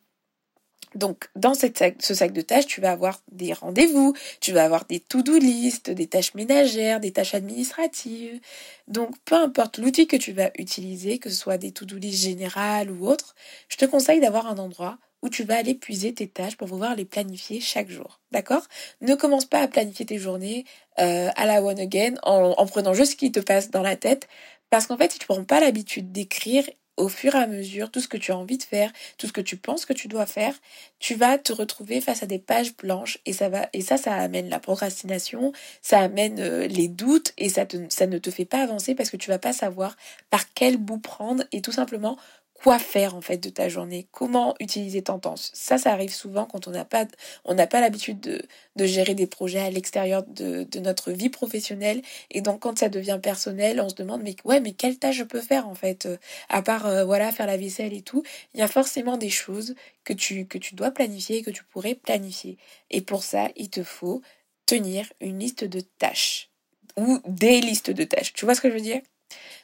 Donc, 0.95 1.29
dans 1.35 1.53
cette 1.53 1.83
ce 1.99 2.13
sac 2.13 2.33
de 2.33 2.41
tâches, 2.41 2.67
tu 2.67 2.81
vas 2.81 2.91
avoir 2.91 3.21
des 3.31 3.53
rendez-vous, 3.53 4.13
tu 4.41 4.51
vas 4.51 4.65
avoir 4.65 4.85
des 4.85 4.99
to-do 4.99 5.37
list, 5.37 5.89
des 5.89 6.07
tâches 6.07 6.33
ménagères, 6.33 6.99
des 6.99 7.11
tâches 7.11 7.33
administratives. 7.33 8.39
Donc, 8.87 9.15
peu 9.25 9.35
importe 9.35 9.77
l'outil 9.77 10.07
que 10.07 10.17
tu 10.17 10.33
vas 10.33 10.51
utiliser, 10.57 11.17
que 11.19 11.29
ce 11.29 11.35
soit 11.35 11.57
des 11.57 11.71
to-do 11.71 11.97
list 11.97 12.21
générales 12.23 12.91
ou 12.91 13.07
autres, 13.07 13.35
je 13.69 13.77
te 13.77 13.85
conseille 13.85 14.19
d'avoir 14.19 14.47
un 14.47 14.57
endroit 14.57 14.97
où 15.21 15.29
tu 15.29 15.43
vas 15.43 15.57
aller 15.57 15.75
puiser 15.75 16.13
tes 16.13 16.27
tâches 16.27 16.57
pour 16.57 16.67
pouvoir 16.67 16.95
les 16.95 17.05
planifier 17.05 17.59
chaque 17.61 17.89
jour. 17.89 18.19
D'accord? 18.31 18.63
Ne 19.01 19.15
commence 19.15 19.45
pas 19.45 19.59
à 19.61 19.67
planifier 19.67 20.05
tes 20.05 20.17
journées 20.17 20.65
euh, 20.99 21.29
à 21.35 21.45
la 21.45 21.61
one 21.63 21.79
again 21.79 22.15
en, 22.23 22.55
en 22.57 22.65
prenant 22.65 22.93
juste 22.93 23.11
ce 23.11 23.15
qui 23.17 23.31
te 23.31 23.39
passe 23.39 23.69
dans 23.69 23.83
la 23.83 23.95
tête. 23.95 24.27
Parce 24.71 24.87
qu'en 24.87 24.97
fait, 24.97 25.11
si 25.11 25.19
tu 25.19 25.27
prends 25.27 25.43
pas 25.43 25.59
l'habitude 25.59 26.11
d'écrire 26.11 26.63
au 26.97 27.07
fur 27.07 27.35
et 27.35 27.39
à 27.39 27.47
mesure, 27.47 27.89
tout 27.91 27.99
ce 28.01 28.07
que 28.07 28.17
tu 28.17 28.31
as 28.31 28.37
envie 28.37 28.57
de 28.57 28.63
faire, 28.63 28.91
tout 29.17 29.27
ce 29.27 29.33
que 29.33 29.41
tu 29.41 29.57
penses 29.57 29.85
que 29.85 29.93
tu 29.93 30.07
dois 30.07 30.25
faire, 30.25 30.53
tu 30.99 31.15
vas 31.15 31.37
te 31.37 31.53
retrouver 31.53 32.01
face 32.01 32.23
à 32.23 32.25
des 32.25 32.39
pages 32.39 32.75
blanches 32.75 33.17
et 33.25 33.33
ça 33.33 33.49
va 33.49 33.69
et 33.73 33.81
ça 33.81 33.97
ça 33.97 34.13
amène 34.13 34.49
la 34.49 34.59
procrastination, 34.59 35.51
ça 35.81 35.99
amène 35.99 36.39
euh, 36.39 36.67
les 36.67 36.87
doutes 36.87 37.33
et 37.37 37.49
ça 37.49 37.65
te, 37.65 37.77
ça 37.89 38.07
ne 38.07 38.17
te 38.17 38.29
fait 38.29 38.45
pas 38.45 38.61
avancer 38.63 38.95
parce 38.95 39.09
que 39.09 39.17
tu 39.17 39.29
vas 39.29 39.39
pas 39.39 39.53
savoir 39.53 39.95
par 40.29 40.53
quel 40.53 40.77
bout 40.77 40.99
prendre 40.99 41.43
et 41.51 41.61
tout 41.61 41.71
simplement 41.71 42.17
quoi 42.61 42.77
faire 42.79 43.15
en 43.15 43.21
fait 43.21 43.37
de 43.37 43.49
ta 43.49 43.69
journée, 43.69 44.07
comment 44.11 44.55
utiliser 44.59 45.01
ton 45.01 45.19
temps? 45.19 45.35
Ça, 45.35 45.77
ça 45.77 45.91
arrive 45.91 46.13
souvent 46.13 46.45
quand 46.45 46.67
on 46.67 46.71
n'a 46.71 46.85
pas, 46.85 47.05
on 47.43 47.55
n'a 47.55 47.65
pas 47.67 47.81
l'habitude 47.81 48.19
de, 48.19 48.85
gérer 48.85 49.15
des 49.15 49.27
projets 49.27 49.59
à 49.59 49.69
l'extérieur 49.69 50.23
de, 50.27 50.67
notre 50.79 51.11
vie 51.11 51.29
professionnelle. 51.29 52.01
Et 52.29 52.41
donc 52.41 52.61
quand 52.61 52.77
ça 52.79 52.89
devient 52.89 53.19
personnel, 53.21 53.81
on 53.81 53.89
se 53.89 53.95
demande 53.95 54.21
mais 54.23 54.35
ouais 54.45 54.59
mais 54.59 54.73
quelle 54.73 54.97
tâche 54.97 55.17
je 55.17 55.23
peux 55.23 55.41
faire 55.41 55.67
en 55.67 55.75
fait, 55.75 56.07
à 56.49 56.61
part 56.61 56.85
euh, 56.87 57.03
voilà 57.05 57.31
faire 57.31 57.47
la 57.47 57.57
vaisselle 57.57 57.93
et 57.93 58.01
tout. 58.01 58.23
Il 58.53 58.59
y 58.59 58.63
a 58.63 58.67
forcément 58.67 59.17
des 59.17 59.29
choses 59.29 59.75
que 60.03 60.13
tu 60.13 60.45
que 60.45 60.57
tu 60.57 60.75
dois 60.75 60.91
planifier 60.91 61.37
et 61.37 61.43
que 61.43 61.51
tu 61.51 61.63
pourrais 61.63 61.95
planifier. 61.95 62.57
Et 62.89 63.01
pour 63.01 63.23
ça, 63.23 63.49
il 63.55 63.69
te 63.69 63.83
faut 63.83 64.21
tenir 64.65 65.11
une 65.19 65.39
liste 65.39 65.63
de 65.63 65.81
tâches 65.81 66.49
ou 66.97 67.19
des 67.27 67.61
listes 67.61 67.91
de 67.91 68.03
tâches. 68.03 68.33
Tu 68.33 68.45
vois 68.45 68.55
ce 68.55 68.61
que 68.61 68.69
je 68.69 68.75
veux 68.75 68.81
dire? 68.81 69.01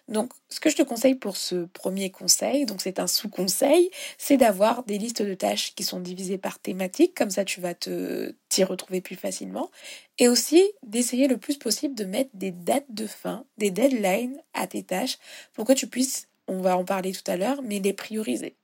Donc, 0.07 0.31
ce 0.47 0.61
que 0.61 0.69
je 0.69 0.77
te 0.77 0.83
conseille 0.83 1.15
pour 1.15 1.35
ce 1.35 1.65
premier 1.65 2.11
conseil, 2.11 2.65
donc 2.65 2.81
c'est 2.81 2.99
un 2.99 3.07
sous-conseil, 3.07 3.91
c'est 4.17 4.37
d'avoir 4.37 4.83
des 4.83 4.97
listes 4.97 5.21
de 5.21 5.33
tâches 5.33 5.75
qui 5.75 5.83
sont 5.83 5.99
divisées 5.99 6.37
par 6.37 6.59
thématique, 6.59 7.13
comme 7.13 7.29
ça 7.29 7.43
tu 7.43 7.59
vas 7.59 7.73
t'y 7.73 8.63
retrouver 8.63 9.01
plus 9.01 9.17
facilement, 9.17 9.69
et 10.17 10.29
aussi 10.29 10.63
d'essayer 10.83 11.27
le 11.27 11.37
plus 11.37 11.57
possible 11.57 11.93
de 11.93 12.05
mettre 12.05 12.29
des 12.33 12.51
dates 12.51 12.89
de 12.89 13.05
fin, 13.05 13.45
des 13.57 13.69
deadlines 13.69 14.41
à 14.53 14.65
tes 14.65 14.83
tâches, 14.83 15.17
pour 15.53 15.65
que 15.65 15.73
tu 15.73 15.87
puisses, 15.87 16.29
on 16.47 16.61
va 16.61 16.77
en 16.77 16.85
parler 16.85 17.11
tout 17.11 17.29
à 17.29 17.35
l'heure, 17.35 17.61
mais 17.61 17.79
les 17.79 17.93
prioriser. 17.93 18.55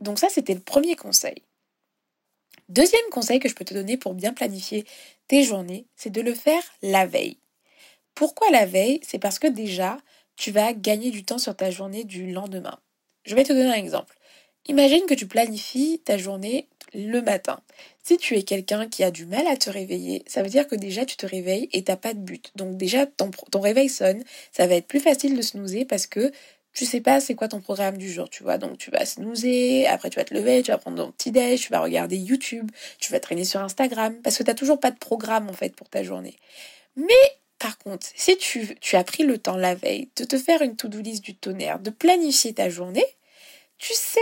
Donc 0.00 0.20
ça, 0.20 0.28
c'était 0.28 0.54
le 0.54 0.60
premier 0.60 0.94
conseil. 0.94 1.42
Deuxième 2.68 3.00
conseil 3.10 3.40
que 3.40 3.48
je 3.48 3.54
peux 3.54 3.64
te 3.64 3.74
donner 3.74 3.96
pour 3.96 4.14
bien 4.14 4.32
planifier 4.32 4.84
tes 5.26 5.42
journées, 5.42 5.86
c'est 5.96 6.10
de 6.10 6.20
le 6.20 6.32
faire 6.34 6.62
la 6.80 7.06
veille. 7.06 7.38
Pourquoi 8.14 8.50
la 8.50 8.66
veille? 8.66 9.00
C'est 9.02 9.18
parce 9.18 9.38
que 9.38 9.46
déjà, 9.46 9.98
tu 10.36 10.50
vas 10.50 10.72
gagner 10.72 11.10
du 11.10 11.24
temps 11.24 11.38
sur 11.38 11.56
ta 11.56 11.70
journée 11.70 12.04
du 12.04 12.32
lendemain. 12.32 12.78
Je 13.24 13.34
vais 13.34 13.44
te 13.44 13.52
donner 13.52 13.70
un 13.70 13.74
exemple. 13.74 14.16
Imagine 14.66 15.06
que 15.06 15.14
tu 15.14 15.26
planifies 15.26 16.00
ta 16.04 16.18
journée 16.18 16.68
le 16.94 17.20
matin. 17.20 17.60
Si 18.02 18.16
tu 18.16 18.36
es 18.36 18.42
quelqu'un 18.42 18.88
qui 18.88 19.02
a 19.02 19.10
du 19.10 19.26
mal 19.26 19.46
à 19.46 19.56
te 19.56 19.70
réveiller, 19.70 20.22
ça 20.26 20.42
veut 20.42 20.48
dire 20.48 20.68
que 20.68 20.76
déjà 20.76 21.04
tu 21.04 21.16
te 21.16 21.26
réveilles 21.26 21.68
et 21.72 21.82
t'as 21.84 21.96
pas 21.96 22.14
de 22.14 22.20
but. 22.20 22.52
Donc 22.56 22.76
déjà 22.76 23.06
ton, 23.06 23.30
réveil 23.60 23.88
sonne, 23.88 24.22
ça 24.52 24.66
va 24.66 24.74
être 24.74 24.86
plus 24.86 25.00
facile 25.00 25.36
de 25.36 25.42
snoozer 25.42 25.84
parce 25.84 26.06
que 26.06 26.32
tu 26.72 26.86
sais 26.86 27.00
pas 27.00 27.20
c'est 27.20 27.34
quoi 27.34 27.48
ton 27.48 27.60
programme 27.60 27.98
du 27.98 28.10
jour, 28.10 28.30
tu 28.30 28.42
vois. 28.42 28.58
Donc 28.58 28.78
tu 28.78 28.90
vas 28.90 29.04
snoozer, 29.04 29.86
après 29.86 30.10
tu 30.10 30.16
vas 30.16 30.24
te 30.24 30.34
lever, 30.34 30.62
tu 30.62 30.70
vas 30.70 30.78
prendre 30.78 31.04
ton 31.04 31.10
petit 31.10 31.32
déj, 31.32 31.60
tu 31.60 31.72
vas 31.72 31.80
regarder 31.80 32.16
YouTube, 32.16 32.70
tu 32.98 33.12
vas 33.12 33.20
traîner 33.20 33.44
sur 33.44 33.60
Instagram 33.60 34.14
parce 34.22 34.38
que 34.38 34.42
tu 34.44 34.50
n'as 34.50 34.54
toujours 34.54 34.80
pas 34.80 34.90
de 34.90 34.98
programme 34.98 35.48
en 35.48 35.54
fait 35.54 35.74
pour 35.74 35.88
ta 35.88 36.02
journée. 36.02 36.36
Mais 36.96 37.14
par 37.62 37.78
contre, 37.78 38.08
si 38.16 38.36
tu, 38.36 38.74
tu 38.80 38.96
as 38.96 39.04
pris 39.04 39.22
le 39.22 39.38
temps 39.38 39.56
la 39.56 39.76
veille 39.76 40.10
de 40.16 40.24
te 40.24 40.36
faire 40.36 40.62
une 40.62 40.74
to-do 40.74 41.00
list 41.00 41.24
du 41.24 41.36
tonnerre, 41.36 41.78
de 41.78 41.90
planifier 41.90 42.52
ta 42.52 42.68
journée, 42.68 43.06
tu 43.78 43.94
sais 43.94 44.20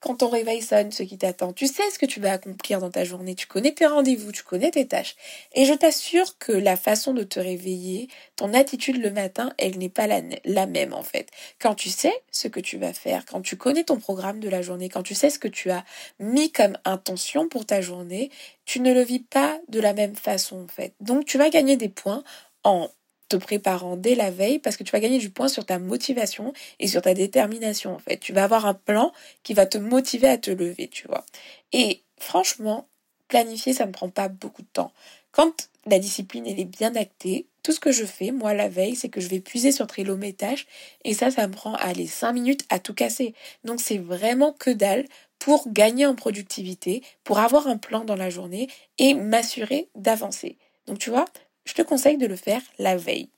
quand 0.00 0.16
ton 0.16 0.28
réveil 0.28 0.60
sonne 0.60 0.92
ce 0.92 1.02
qui 1.02 1.16
t'attend, 1.16 1.54
tu 1.54 1.66
sais 1.66 1.90
ce 1.90 1.98
que 1.98 2.04
tu 2.04 2.20
vas 2.20 2.32
accomplir 2.32 2.78
dans 2.78 2.90
ta 2.90 3.04
journée, 3.04 3.34
tu 3.34 3.46
connais 3.46 3.72
tes 3.72 3.86
rendez-vous, 3.86 4.32
tu 4.32 4.42
connais 4.42 4.70
tes 4.70 4.86
tâches. 4.86 5.16
Et 5.54 5.64
je 5.64 5.72
t'assure 5.72 6.36
que 6.36 6.52
la 6.52 6.76
façon 6.76 7.14
de 7.14 7.22
te 7.22 7.40
réveiller, 7.40 8.08
ton 8.36 8.52
attitude 8.52 9.02
le 9.02 9.10
matin, 9.10 9.54
elle 9.56 9.78
n'est 9.78 9.88
pas 9.88 10.06
la, 10.06 10.20
la 10.44 10.66
même 10.66 10.92
en 10.92 11.02
fait. 11.02 11.30
Quand 11.58 11.74
tu 11.74 11.88
sais 11.88 12.12
ce 12.30 12.48
que 12.48 12.60
tu 12.60 12.76
vas 12.76 12.92
faire, 12.92 13.24
quand 13.24 13.40
tu 13.40 13.56
connais 13.56 13.84
ton 13.84 13.96
programme 13.96 14.40
de 14.40 14.50
la 14.50 14.60
journée, 14.60 14.90
quand 14.90 15.02
tu 15.02 15.14
sais 15.14 15.30
ce 15.30 15.38
que 15.38 15.48
tu 15.48 15.70
as 15.70 15.86
mis 16.18 16.52
comme 16.52 16.76
intention 16.84 17.48
pour 17.48 17.64
ta 17.64 17.80
journée, 17.80 18.30
tu 18.66 18.80
ne 18.80 18.92
le 18.92 19.00
vis 19.02 19.20
pas 19.20 19.58
de 19.68 19.80
la 19.80 19.94
même 19.94 20.16
façon 20.16 20.64
en 20.64 20.68
fait. 20.68 20.92
Donc 21.00 21.24
tu 21.24 21.38
vas 21.38 21.48
gagner 21.48 21.78
des 21.78 21.88
points 21.88 22.22
en 22.64 22.90
te 23.28 23.36
préparant 23.36 23.96
dès 23.96 24.14
la 24.14 24.30
veille 24.30 24.58
parce 24.58 24.76
que 24.76 24.84
tu 24.84 24.92
vas 24.92 25.00
gagner 25.00 25.18
du 25.18 25.30
point 25.30 25.48
sur 25.48 25.64
ta 25.64 25.78
motivation 25.78 26.52
et 26.78 26.88
sur 26.88 27.02
ta 27.02 27.14
détermination 27.14 27.94
en 27.94 27.98
fait. 27.98 28.18
Tu 28.18 28.32
vas 28.32 28.44
avoir 28.44 28.66
un 28.66 28.74
plan 28.74 29.12
qui 29.42 29.54
va 29.54 29.66
te 29.66 29.78
motiver 29.78 30.28
à 30.28 30.38
te 30.38 30.50
lever, 30.50 30.88
tu 30.88 31.06
vois. 31.08 31.24
Et 31.72 32.02
franchement, 32.18 32.86
planifier, 33.28 33.72
ça 33.72 33.86
ne 33.86 33.92
prend 33.92 34.10
pas 34.10 34.28
beaucoup 34.28 34.62
de 34.62 34.68
temps. 34.72 34.92
Quand 35.32 35.68
la 35.86 35.98
discipline 35.98 36.46
elle 36.46 36.60
est 36.60 36.64
bien 36.64 36.94
actée, 36.96 37.46
tout 37.62 37.72
ce 37.72 37.80
que 37.80 37.92
je 37.92 38.04
fais, 38.04 38.30
moi, 38.30 38.52
la 38.52 38.68
veille, 38.68 38.94
c'est 38.94 39.08
que 39.08 39.20
je 39.20 39.28
vais 39.28 39.40
puiser 39.40 39.72
sur 39.72 39.86
Trello 39.86 40.16
mes 40.16 40.34
tâches 40.34 40.66
et 41.02 41.14
ça, 41.14 41.30
ça 41.30 41.46
me 41.48 41.52
prend, 41.52 41.74
allez, 41.76 42.06
5 42.06 42.32
minutes 42.32 42.64
à 42.68 42.78
tout 42.78 42.94
casser. 42.94 43.34
Donc, 43.64 43.80
c'est 43.80 43.98
vraiment 43.98 44.52
que 44.52 44.70
dalle 44.70 45.06
pour 45.38 45.72
gagner 45.72 46.06
en 46.06 46.14
productivité, 46.14 47.02
pour 47.24 47.38
avoir 47.38 47.66
un 47.66 47.78
plan 47.78 48.04
dans 48.04 48.16
la 48.16 48.30
journée 48.30 48.68
et 48.98 49.14
m'assurer 49.14 49.88
d'avancer. 49.94 50.58
Donc, 50.86 50.98
tu 50.98 51.10
vois, 51.10 51.24
je 51.64 51.74
te 51.74 51.82
conseille 51.82 52.18
de 52.18 52.26
le 52.26 52.36
faire 52.36 52.62
la 52.78 52.96
veille. 52.96 53.30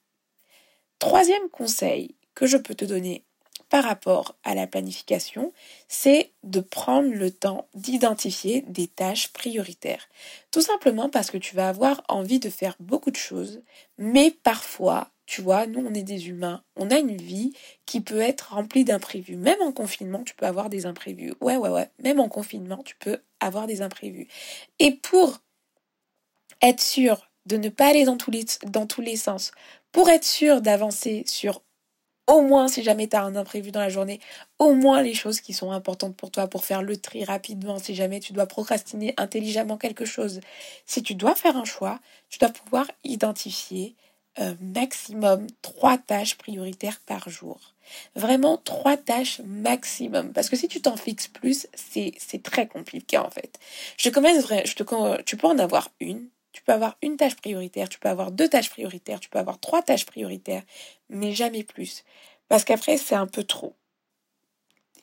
Troisième 0.99 1.49
conseil 1.51 2.15
que 2.35 2.47
je 2.47 2.57
peux 2.57 2.75
te 2.75 2.85
donner 2.85 3.25
par 3.69 3.85
rapport 3.85 4.37
à 4.45 4.55
la 4.55 4.67
planification, 4.67 5.53
c'est 5.89 6.33
de 6.45 6.61
prendre 6.61 7.13
le 7.13 7.31
temps 7.31 7.69
d'identifier 7.75 8.63
des 8.69 8.87
tâches 8.87 9.33
prioritaires. 9.33 10.09
Tout 10.51 10.61
simplement 10.61 11.09
parce 11.09 11.31
que 11.31 11.39
tu 11.39 11.57
vas 11.57 11.69
avoir 11.69 12.03
envie 12.09 12.39
de 12.39 12.51
faire 12.51 12.77
beaucoup 12.79 13.11
de 13.11 13.17
choses, 13.17 13.63
mais 13.99 14.31
parfois, 14.31 15.11
tu 15.27 15.43
vois, 15.43 15.67
nous 15.67 15.85
on 15.85 15.95
est 15.95 16.05
des 16.05 16.29
humains, 16.29 16.63
on 16.77 16.91
a 16.91 16.99
une 16.99 17.17
vie 17.17 17.53
qui 17.87 18.01
peut 18.01 18.21
être 18.21 18.55
remplie 18.55 18.85
d'imprévus. 18.85 19.37
Même 19.37 19.61
en 19.61 19.73
confinement, 19.73 20.23
tu 20.23 20.35
peux 20.37 20.47
avoir 20.47 20.71
des 20.71 20.87
imprévus. 20.87 21.35
Ouais, 21.41 21.57
ouais, 21.57 21.71
ouais, 21.71 21.91
même 22.03 22.21
en 22.21 22.29
confinement, 22.29 22.83
tu 22.85 22.95
peux 22.97 23.19
avoir 23.41 23.67
des 23.67 23.83
imprévus. 23.83 24.29
Et 24.79 24.93
pour 24.93 25.39
être 26.63 26.83
sûr 26.83 27.29
de 27.47 27.57
ne 27.57 27.69
pas 27.69 27.89
aller 27.89 28.05
dans 28.05 28.17
tous 28.17 28.31
les, 28.31 28.45
dans 28.67 28.87
tous 28.87 29.01
les 29.01 29.17
sens, 29.17 29.53
pour 29.93 30.11
être 30.11 30.25
sûr 30.25 30.61
d'avancer 30.61 31.25
sur 31.27 31.63
au 32.27 32.43
moins, 32.43 32.67
si 32.69 32.83
jamais 32.83 33.07
tu 33.07 33.17
as 33.17 33.23
un 33.23 33.37
imprévu 33.37 33.71
dans 33.71 33.81
la 33.81 33.89
journée, 33.89 34.21
au 34.59 34.75
moins 34.75 35.01
les 35.01 35.15
choses 35.15 35.41
qui 35.41 35.53
sont 35.53 35.71
importantes 35.71 36.17
pour 36.17 36.31
toi 36.31 36.49
pour 36.49 36.65
faire 36.65 36.83
le 36.83 36.97
tri 36.97 37.25
rapidement, 37.25 37.79
si 37.79 37.95
jamais 37.95 38.21
tu 38.21 38.33
dois 38.33 38.47
procrastiner 38.47 39.15
intelligemment 39.17 39.77
quelque 39.77 40.05
chose. 40.05 40.41
Si 40.87 41.03
tu 41.03 41.15
dois 41.15 41.37
faire 41.37 41.57
un 41.57 41.65
choix, 41.65 42.01
tu 42.29 42.39
dois 42.39 42.49
pouvoir 42.49 42.87
identifier 43.05 43.95
euh, 44.39 44.55
maximum 44.61 45.47
trois 45.63 45.99
tâches 45.99 46.37
prioritaires 46.37 47.01
par 47.07 47.29
jour. 47.29 47.75
Vraiment 48.17 48.57
trois 48.59 48.97
tâches 48.97 49.41
maximum. 49.45 50.33
Parce 50.33 50.51
que 50.51 50.57
si 50.57 50.67
tu 50.67 50.83
t'en 50.83 50.97
fixes 50.97 51.29
plus, 51.29 51.69
c'est 51.75 52.43
très 52.43 52.67
compliqué 52.67 53.19
en 53.19 53.31
fait. 53.31 53.61
Je 53.97 54.11
commence, 54.11 54.47
je 54.49 54.75
te, 54.75 55.23
tu 55.23 55.37
peux 55.37 55.47
en 55.47 55.59
avoir 55.59 55.91
une, 56.01 56.29
tu 56.57 56.63
peux 56.63 56.73
avoir 56.73 56.97
une 57.03 57.19
tâche 57.19 57.37
prioritaire, 57.37 57.91
tu 57.91 57.99
peux 57.99 58.09
avoir 58.09 58.33
deux 58.33 58.49
tâches 58.49 58.71
prioritaires, 58.71 59.21
tu 59.21 59.29
peux 59.29 59.39
avoir 59.39 59.61
trois 59.61 59.83
tâches 59.83 60.07
prioritaires, 60.07 60.63
mais 61.11 61.33
jamais 61.33 61.65
plus. 61.65 62.03
Parce 62.49 62.65
qu'après, 62.65 62.97
c'est 62.97 63.15
un 63.15 63.27
peu 63.27 63.45
trop. 63.45 63.75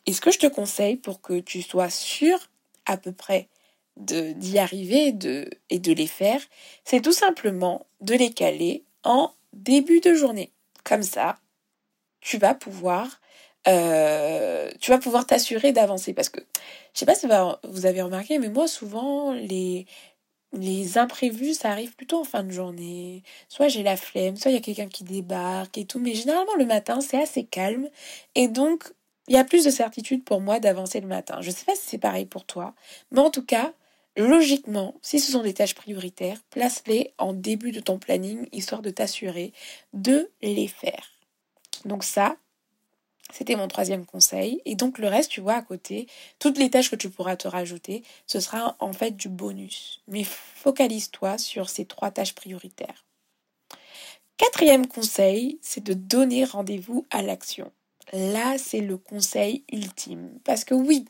Et 0.07 0.13
ce 0.13 0.19
que 0.19 0.31
je 0.31 0.39
te 0.39 0.47
conseille 0.47 0.95
pour 0.95 1.21
que 1.21 1.39
tu 1.39 1.61
sois 1.61 1.91
sûr 1.91 2.49
à 2.87 2.97
peu 2.97 3.11
près 3.11 3.49
d'y 3.97 4.57
arriver 4.57 5.11
de, 5.11 5.47
et 5.69 5.77
de 5.77 5.93
les 5.93 6.07
faire, 6.07 6.41
c'est 6.85 7.01
tout 7.01 7.13
simplement 7.13 7.85
de 8.01 8.15
les 8.15 8.33
caler 8.33 8.83
en 9.03 9.31
début 9.53 9.99
de 9.99 10.15
journée. 10.15 10.51
Comme 10.83 11.03
ça, 11.03 11.37
tu 12.19 12.39
vas 12.39 12.55
pouvoir 12.55 13.21
euh, 13.67 14.71
tu 14.81 14.89
vas 14.91 14.97
pouvoir 14.97 15.27
t'assurer 15.27 15.71
d'avancer 15.71 16.13
parce 16.13 16.29
que 16.29 16.41
je 16.93 16.99
sais 16.99 17.05
pas 17.05 17.15
si 17.15 17.27
vous 17.63 17.85
avez 17.85 18.01
remarqué 18.01 18.37
mais 18.37 18.49
moi 18.49 18.67
souvent 18.67 19.31
les 19.31 19.85
les 20.53 20.97
imprévus, 20.97 21.55
ça 21.55 21.71
arrive 21.71 21.95
plutôt 21.95 22.19
en 22.19 22.23
fin 22.23 22.43
de 22.43 22.51
journée. 22.51 23.23
Soit 23.49 23.67
j'ai 23.67 23.83
la 23.83 23.97
flemme, 23.97 24.37
soit 24.37 24.51
il 24.51 24.53
y 24.53 24.57
a 24.57 24.61
quelqu'un 24.61 24.87
qui 24.87 25.03
débarque 25.03 25.77
et 25.77 25.85
tout. 25.85 25.99
Mais 25.99 26.13
généralement, 26.13 26.55
le 26.55 26.65
matin, 26.65 27.01
c'est 27.01 27.21
assez 27.21 27.43
calme. 27.43 27.89
Et 28.35 28.47
donc, 28.47 28.93
il 29.27 29.33
y 29.33 29.37
a 29.37 29.43
plus 29.43 29.65
de 29.65 29.71
certitude 29.71 30.23
pour 30.23 30.41
moi 30.41 30.59
d'avancer 30.59 30.99
le 31.01 31.07
matin. 31.07 31.41
Je 31.41 31.49
ne 31.49 31.55
sais 31.55 31.65
pas 31.65 31.75
si 31.75 31.83
c'est 31.85 31.97
pareil 31.97 32.25
pour 32.25 32.45
toi. 32.45 32.73
Mais 33.11 33.19
en 33.19 33.29
tout 33.29 33.45
cas, 33.45 33.73
logiquement, 34.15 34.95
si 35.01 35.19
ce 35.19 35.31
sont 35.31 35.41
des 35.41 35.53
tâches 35.53 35.75
prioritaires, 35.75 36.37
place-les 36.51 37.13
en 37.17 37.33
début 37.33 37.71
de 37.71 37.79
ton 37.79 37.97
planning, 37.97 38.47
histoire 38.51 38.81
de 38.81 38.89
t'assurer 38.89 39.53
de 39.93 40.29
les 40.41 40.67
faire. 40.67 41.11
Donc 41.85 42.03
ça, 42.03 42.37
c'était 43.33 43.55
mon 43.55 43.67
troisième 43.67 44.05
conseil. 44.05 44.61
Et 44.65 44.75
donc 44.75 44.99
le 44.99 45.07
reste, 45.07 45.31
tu 45.31 45.41
vois, 45.41 45.55
à 45.55 45.61
côté, 45.61 46.07
toutes 46.39 46.57
les 46.57 46.69
tâches 46.69 46.91
que 46.91 46.95
tu 46.95 47.09
pourras 47.09 47.35
te 47.35 47.47
rajouter, 47.47 48.03
ce 48.27 48.39
sera 48.39 48.75
en 48.79 48.93
fait 48.93 49.17
du 49.17 49.27
bonus. 49.27 50.01
Mais 50.07 50.23
focalise-toi 50.23 51.37
sur 51.37 51.69
ces 51.69 51.85
trois 51.85 52.11
tâches 52.11 52.35
prioritaires. 52.35 53.05
Quatrième 54.37 54.87
conseil, 54.87 55.59
c'est 55.61 55.83
de 55.83 55.93
donner 55.93 56.43
rendez-vous 56.43 57.05
à 57.09 57.21
l'action. 57.21 57.71
Là, 58.11 58.57
c'est 58.57 58.81
le 58.81 58.97
conseil 58.97 59.63
ultime. 59.71 60.39
Parce 60.43 60.63
que 60.63 60.75
oui, 60.75 61.05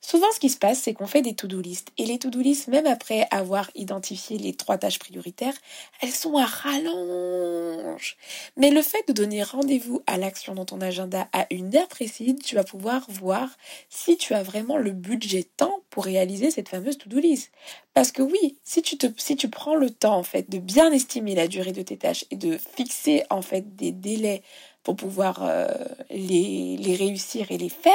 Souvent, 0.00 0.30
ce 0.32 0.38
qui 0.38 0.48
se 0.48 0.58
passe, 0.58 0.78
c'est 0.78 0.94
qu'on 0.94 1.08
fait 1.08 1.22
des 1.22 1.34
to-do 1.34 1.60
list. 1.60 1.88
Et 1.98 2.06
les 2.06 2.18
to-do 2.18 2.40
list, 2.40 2.68
même 2.68 2.86
après 2.86 3.26
avoir 3.32 3.68
identifié 3.74 4.38
les 4.38 4.54
trois 4.54 4.78
tâches 4.78 5.00
prioritaires, 5.00 5.54
elles 6.00 6.12
sont 6.12 6.36
à 6.36 6.44
rallonge. 6.46 8.16
Mais 8.56 8.70
le 8.70 8.80
fait 8.80 9.06
de 9.08 9.12
donner 9.12 9.42
rendez-vous 9.42 10.00
à 10.06 10.16
l'action 10.16 10.54
dans 10.54 10.64
ton 10.64 10.80
agenda 10.80 11.28
à 11.32 11.46
une 11.50 11.74
heure 11.76 11.88
précise, 11.88 12.36
tu 12.44 12.54
vas 12.54 12.62
pouvoir 12.62 13.04
voir 13.08 13.50
si 13.90 14.16
tu 14.16 14.34
as 14.34 14.42
vraiment 14.42 14.76
le 14.76 14.92
budget 14.92 15.42
temps 15.56 15.80
pour 15.90 16.04
réaliser 16.04 16.52
cette 16.52 16.68
fameuse 16.68 16.96
to-do 16.96 17.18
list. 17.18 17.50
Parce 17.92 18.12
que 18.12 18.22
oui, 18.22 18.56
si 18.62 18.82
tu, 18.82 18.96
te, 18.98 19.08
si 19.16 19.36
tu 19.36 19.48
prends 19.50 19.74
le 19.74 19.90
temps, 19.90 20.16
en 20.16 20.22
fait, 20.22 20.48
de 20.48 20.58
bien 20.58 20.92
estimer 20.92 21.34
la 21.34 21.48
durée 21.48 21.72
de 21.72 21.82
tes 21.82 21.96
tâches 21.96 22.24
et 22.30 22.36
de 22.36 22.56
fixer, 22.56 23.24
en 23.30 23.42
fait, 23.42 23.74
des 23.74 23.90
délais 23.90 24.42
pour 24.84 24.94
pouvoir 24.94 25.42
euh, 25.42 25.66
les, 26.10 26.76
les 26.78 26.94
réussir 26.94 27.50
et 27.50 27.58
les 27.58 27.68
faire, 27.68 27.94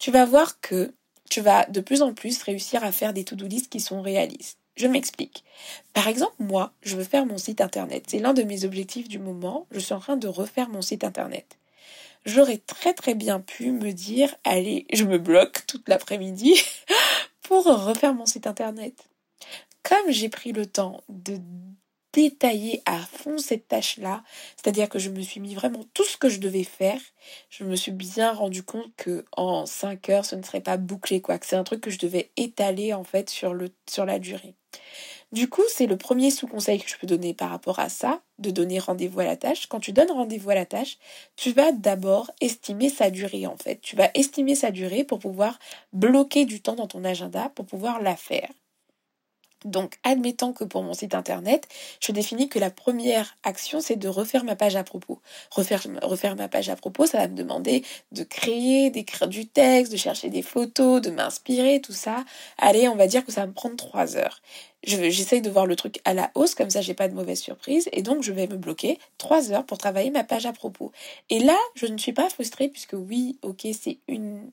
tu 0.00 0.10
vas 0.10 0.24
voir 0.24 0.60
que 0.60 0.92
tu 1.30 1.40
vas 1.40 1.66
de 1.66 1.80
plus 1.80 2.02
en 2.02 2.14
plus 2.14 2.42
réussir 2.42 2.84
à 2.84 2.92
faire 2.92 3.12
des 3.12 3.24
to-do 3.24 3.46
list 3.46 3.70
qui 3.70 3.80
sont 3.80 4.02
réalistes. 4.02 4.58
Je 4.76 4.86
m'explique. 4.86 5.44
Par 5.92 6.08
exemple, 6.08 6.34
moi, 6.40 6.72
je 6.82 6.96
veux 6.96 7.04
faire 7.04 7.26
mon 7.26 7.38
site 7.38 7.60
internet. 7.60 8.04
C'est 8.08 8.18
l'un 8.18 8.34
de 8.34 8.42
mes 8.42 8.64
objectifs 8.64 9.08
du 9.08 9.18
moment. 9.18 9.66
Je 9.70 9.78
suis 9.78 9.94
en 9.94 10.00
train 10.00 10.16
de 10.16 10.26
refaire 10.26 10.68
mon 10.68 10.82
site 10.82 11.04
internet. 11.04 11.58
J'aurais 12.24 12.58
très 12.58 12.94
très 12.94 13.14
bien 13.14 13.38
pu 13.40 13.70
me 13.70 13.92
dire, 13.92 14.34
allez, 14.44 14.86
je 14.92 15.04
me 15.04 15.18
bloque 15.18 15.66
toute 15.66 15.88
l'après-midi 15.88 16.60
pour 17.42 17.64
refaire 17.64 18.14
mon 18.14 18.26
site 18.26 18.46
internet. 18.46 18.94
Comme 19.82 20.10
j'ai 20.10 20.30
pris 20.30 20.52
le 20.52 20.66
temps 20.66 21.02
de 21.08 21.38
détailler 22.14 22.82
à 22.86 22.98
fond 22.98 23.38
cette 23.38 23.68
tâche-là, 23.68 24.22
c'est-à-dire 24.56 24.88
que 24.88 24.98
je 24.98 25.10
me 25.10 25.20
suis 25.20 25.40
mis 25.40 25.54
vraiment 25.54 25.84
tout 25.94 26.04
ce 26.04 26.16
que 26.16 26.28
je 26.28 26.38
devais 26.38 26.64
faire, 26.64 27.00
je 27.50 27.64
me 27.64 27.74
suis 27.76 27.92
bien 27.92 28.32
rendu 28.32 28.62
compte 28.62 28.94
que 28.96 29.24
en 29.36 29.66
5 29.66 30.08
heures, 30.10 30.24
ce 30.24 30.36
ne 30.36 30.42
serait 30.42 30.60
pas 30.60 30.76
bouclé, 30.76 31.20
quoi, 31.20 31.38
que 31.38 31.46
c'est 31.46 31.56
un 31.56 31.64
truc 31.64 31.80
que 31.80 31.90
je 31.90 31.98
devais 31.98 32.30
étaler 32.36 32.94
en 32.94 33.04
fait 33.04 33.28
sur, 33.30 33.52
le, 33.52 33.70
sur 33.88 34.04
la 34.04 34.18
durée. 34.18 34.54
Du 35.32 35.48
coup, 35.48 35.62
c'est 35.68 35.86
le 35.86 35.96
premier 35.96 36.30
sous-conseil 36.30 36.80
que 36.80 36.88
je 36.88 36.96
peux 36.96 37.08
donner 37.08 37.34
par 37.34 37.50
rapport 37.50 37.80
à 37.80 37.88
ça, 37.88 38.20
de 38.38 38.50
donner 38.50 38.78
rendez-vous 38.78 39.20
à 39.20 39.24
la 39.24 39.36
tâche. 39.36 39.66
Quand 39.66 39.80
tu 39.80 39.92
donnes 39.92 40.12
rendez-vous 40.12 40.50
à 40.50 40.54
la 40.54 40.66
tâche, 40.66 40.98
tu 41.34 41.50
vas 41.52 41.72
d'abord 41.72 42.30
estimer 42.40 42.88
sa 42.88 43.10
durée 43.10 43.46
en 43.46 43.56
fait. 43.56 43.80
Tu 43.80 43.96
vas 43.96 44.10
estimer 44.14 44.54
sa 44.54 44.70
durée 44.70 45.02
pour 45.02 45.18
pouvoir 45.18 45.58
bloquer 45.92 46.44
du 46.44 46.60
temps 46.62 46.76
dans 46.76 46.86
ton 46.86 47.04
agenda 47.04 47.50
pour 47.56 47.66
pouvoir 47.66 48.00
la 48.00 48.14
faire. 48.16 48.48
Donc, 49.64 49.98
admettant 50.02 50.52
que 50.52 50.64
pour 50.64 50.82
mon 50.82 50.92
site 50.92 51.14
internet, 51.14 51.66
je 52.00 52.12
définis 52.12 52.48
que 52.48 52.58
la 52.58 52.70
première 52.70 53.36
action, 53.42 53.80
c'est 53.80 53.96
de 53.96 54.08
refaire 54.08 54.44
ma 54.44 54.56
page 54.56 54.76
à 54.76 54.84
propos. 54.84 55.20
Refaire, 55.50 55.82
refaire 56.02 56.36
ma 56.36 56.48
page 56.48 56.68
à 56.68 56.76
propos, 56.76 57.06
ça 57.06 57.18
va 57.18 57.28
me 57.28 57.36
demander 57.36 57.82
de 58.12 58.24
créer, 58.24 58.90
d'écrire 58.90 59.28
du 59.28 59.46
texte, 59.46 59.90
de 59.92 59.96
chercher 59.96 60.28
des 60.28 60.42
photos, 60.42 61.00
de 61.00 61.10
m'inspirer, 61.10 61.80
tout 61.80 61.92
ça. 61.92 62.24
Allez, 62.58 62.88
on 62.88 62.96
va 62.96 63.06
dire 63.06 63.24
que 63.24 63.32
ça 63.32 63.42
va 63.42 63.46
me 63.46 63.52
prendre 63.52 63.76
trois 63.76 64.16
heures. 64.16 64.40
J'essaye 64.82 65.40
de 65.40 65.48
voir 65.48 65.66
le 65.66 65.76
truc 65.76 66.00
à 66.04 66.12
la 66.12 66.30
hausse, 66.34 66.54
comme 66.54 66.68
ça 66.68 66.82
j'ai 66.82 66.92
pas 66.94 67.08
de 67.08 67.14
mauvaise 67.14 67.40
surprise, 67.40 67.88
et 67.92 68.02
donc 68.02 68.22
je 68.22 68.32
vais 68.32 68.46
me 68.46 68.56
bloquer 68.56 68.98
trois 69.16 69.50
heures 69.50 69.64
pour 69.64 69.78
travailler 69.78 70.10
ma 70.10 70.24
page 70.24 70.44
à 70.44 70.52
propos. 70.52 70.92
Et 71.30 71.38
là, 71.38 71.56
je 71.74 71.86
ne 71.86 71.96
suis 71.96 72.12
pas 72.12 72.28
frustrée 72.28 72.68
puisque 72.68 72.92
oui, 72.92 73.38
ok, 73.42 73.66
c'est 73.72 73.98
une 74.08 74.50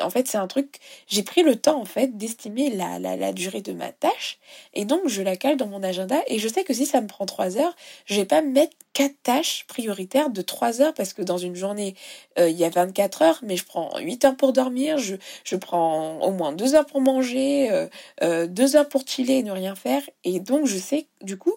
en 0.00 0.10
fait 0.10 0.28
c'est 0.28 0.38
un 0.38 0.46
truc 0.46 0.78
j'ai 1.06 1.22
pris 1.22 1.42
le 1.42 1.56
temps 1.56 1.80
en 1.80 1.84
fait 1.84 2.16
d'estimer 2.16 2.70
la, 2.70 2.98
la, 2.98 3.32
durée 3.32 3.62
de 3.62 3.72
ma 3.72 3.92
tâche 3.92 4.38
et 4.74 4.84
donc 4.84 5.06
je 5.06 5.22
la 5.22 5.36
cale 5.36 5.56
dans 5.56 5.66
mon 5.66 5.82
agenda 5.82 6.16
et 6.26 6.38
je 6.38 6.48
sais 6.48 6.64
que 6.64 6.74
si 6.74 6.86
ça 6.86 7.00
me 7.00 7.06
prend 7.06 7.26
trois 7.26 7.56
heures 7.56 7.74
je 8.06 8.16
vais 8.16 8.24
pas 8.24 8.42
mettre 8.42 8.76
quatre 8.92 9.22
tâches 9.22 9.64
prioritaires 9.68 10.30
de 10.30 10.42
trois 10.42 10.80
heures 10.80 10.94
parce 10.94 11.12
que 11.12 11.22
dans 11.22 11.38
une 11.38 11.54
journée 11.54 11.94
euh, 12.38 12.48
il 12.48 12.56
y 12.56 12.64
a 12.64 12.70
24 12.70 13.22
heures 13.22 13.40
mais 13.42 13.56
je 13.56 13.64
prends 13.64 13.98
8 13.98 14.24
heures 14.24 14.36
pour 14.36 14.52
dormir 14.52 14.98
je, 14.98 15.16
je 15.44 15.56
prends 15.56 16.18
au 16.20 16.32
moins 16.32 16.52
deux 16.52 16.74
heures 16.74 16.86
pour 16.86 17.00
manger 17.00 17.70
euh, 17.70 17.86
euh, 18.22 18.46
deux 18.46 18.76
heures 18.76 18.88
pour 18.88 19.06
chiller 19.06 19.38
et 19.38 19.42
ne 19.42 19.52
rien 19.52 19.74
faire 19.74 20.02
et 20.24 20.40
donc 20.40 20.66
je 20.66 20.78
sais 20.78 21.06
du 21.22 21.36
coup 21.36 21.54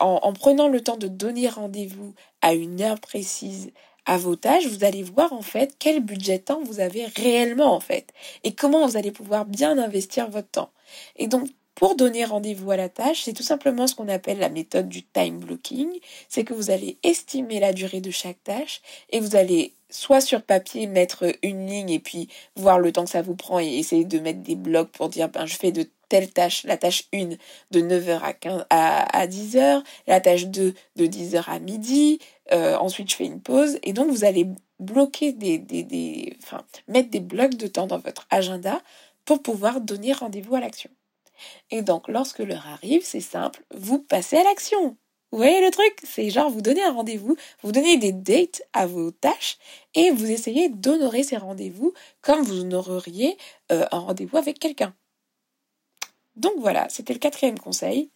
en 0.00 0.32
prenant 0.32 0.68
le 0.68 0.80
temps 0.80 0.96
de 0.96 1.08
donner 1.08 1.48
rendez-vous 1.48 2.14
à 2.42 2.54
une 2.54 2.82
heure 2.82 3.00
précise 3.00 3.72
à 4.06 4.16
vos 4.16 4.36
tâches, 4.36 4.66
vous 4.66 4.84
allez 4.84 5.02
voir 5.02 5.32
en 5.32 5.42
fait 5.42 5.74
quel 5.78 6.00
budget 6.00 6.38
temps 6.38 6.62
vous 6.64 6.80
avez 6.80 7.06
réellement 7.06 7.74
en 7.74 7.80
fait 7.80 8.12
et 8.44 8.54
comment 8.54 8.86
vous 8.86 8.96
allez 8.96 9.10
pouvoir 9.10 9.44
bien 9.44 9.78
investir 9.78 10.30
votre 10.30 10.48
temps. 10.48 10.70
Et 11.16 11.26
donc 11.26 11.48
pour 11.74 11.94
donner 11.94 12.24
rendez-vous 12.24 12.70
à 12.70 12.76
la 12.78 12.88
tâche, 12.88 13.24
c'est 13.24 13.34
tout 13.34 13.42
simplement 13.42 13.86
ce 13.86 13.94
qu'on 13.94 14.08
appelle 14.08 14.38
la 14.38 14.48
méthode 14.48 14.88
du 14.88 15.02
time 15.02 15.38
blocking. 15.38 15.88
C'est 16.28 16.42
que 16.42 16.54
vous 16.54 16.70
allez 16.70 16.96
estimer 17.02 17.60
la 17.60 17.74
durée 17.74 18.00
de 18.00 18.10
chaque 18.10 18.42
tâche 18.42 18.80
et 19.10 19.20
vous 19.20 19.36
allez 19.36 19.74
soit 19.90 20.22
sur 20.22 20.42
papier 20.42 20.86
mettre 20.86 21.26
une 21.42 21.66
ligne 21.66 21.90
et 21.90 22.00
puis 22.00 22.28
voir 22.56 22.78
le 22.78 22.92
temps 22.92 23.04
que 23.04 23.10
ça 23.10 23.20
vous 23.20 23.36
prend 23.36 23.60
et 23.60 23.76
essayer 23.76 24.06
de 24.06 24.18
mettre 24.18 24.40
des 24.40 24.56
blocs 24.56 24.90
pour 24.90 25.10
dire 25.10 25.28
ben 25.28 25.44
je 25.44 25.54
fais 25.56 25.70
de 25.70 25.86
telle 26.08 26.30
tâche, 26.30 26.64
la 26.64 26.76
tâche 26.76 27.04
1 27.12 27.30
de 27.72 27.80
9h 27.80 28.20
à, 28.22 28.32
15, 28.32 28.66
à, 28.70 29.26
10h, 29.26 29.82
la 30.06 30.20
tâche 30.20 30.46
2 30.46 30.74
de 30.96 31.06
10h 31.06 31.44
à 31.46 31.58
midi, 31.58 32.20
euh, 32.52 32.76
ensuite 32.76 33.10
je 33.10 33.16
fais 33.16 33.26
une 33.26 33.40
pause, 33.40 33.78
et 33.82 33.92
donc 33.92 34.10
vous 34.10 34.24
allez 34.24 34.46
bloquer 34.78 35.32
des, 35.32 36.36
mettre 36.88 37.10
des 37.10 37.20
blocs 37.20 37.54
de 37.54 37.66
temps 37.66 37.86
dans 37.86 37.98
votre 37.98 38.26
agenda 38.30 38.80
pour 39.24 39.42
pouvoir 39.42 39.80
donner 39.80 40.12
rendez-vous 40.12 40.54
à 40.54 40.60
l'action. 40.60 40.90
Et 41.70 41.82
donc 41.82 42.08
lorsque 42.08 42.38
l'heure 42.38 42.66
arrive, 42.66 43.04
c'est 43.04 43.20
simple, 43.20 43.64
vous 43.74 43.98
passez 43.98 44.36
à 44.36 44.44
l'action. 44.44 44.96
Vous 45.32 45.38
voyez 45.38 45.60
le 45.60 45.70
truc? 45.70 45.98
C'est 46.04 46.30
genre 46.30 46.50
vous 46.50 46.62
donnez 46.62 46.82
un 46.82 46.92
rendez-vous, 46.92 47.36
vous 47.62 47.72
donnez 47.72 47.96
des 47.96 48.12
dates 48.12 48.62
à 48.72 48.86
vos 48.86 49.10
tâches 49.10 49.58
et 49.94 50.10
vous 50.10 50.30
essayez 50.30 50.68
d'honorer 50.68 51.24
ces 51.24 51.36
rendez-vous 51.36 51.92
comme 52.22 52.42
vous 52.42 52.60
honoreriez 52.60 53.36
euh, 53.72 53.84
un 53.90 53.98
rendez-vous 53.98 54.36
avec 54.36 54.58
quelqu'un. 54.58 54.94
Donc 56.36 56.52
voilà, 56.58 56.88
c'était 56.90 57.14
le 57.14 57.18
quatrième 57.18 57.58
conseil. 57.58 58.10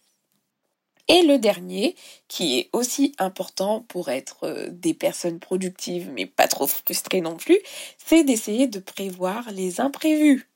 Et 1.07 1.23
le 1.23 1.37
dernier, 1.37 1.95
qui 2.27 2.59
est 2.59 2.69
aussi 2.73 3.13
important 3.17 3.81
pour 3.87 4.09
être 4.09 4.43
euh, 4.43 4.69
des 4.71 4.93
personnes 4.93 5.39
productives, 5.39 6.09
mais 6.13 6.25
pas 6.25 6.47
trop 6.47 6.67
frustrées 6.67 7.21
non 7.21 7.37
plus, 7.37 7.59
c'est 7.97 8.23
d'essayer 8.23 8.67
de 8.67 8.79
prévoir 8.79 9.51
les 9.51 9.81
imprévus. 9.81 10.47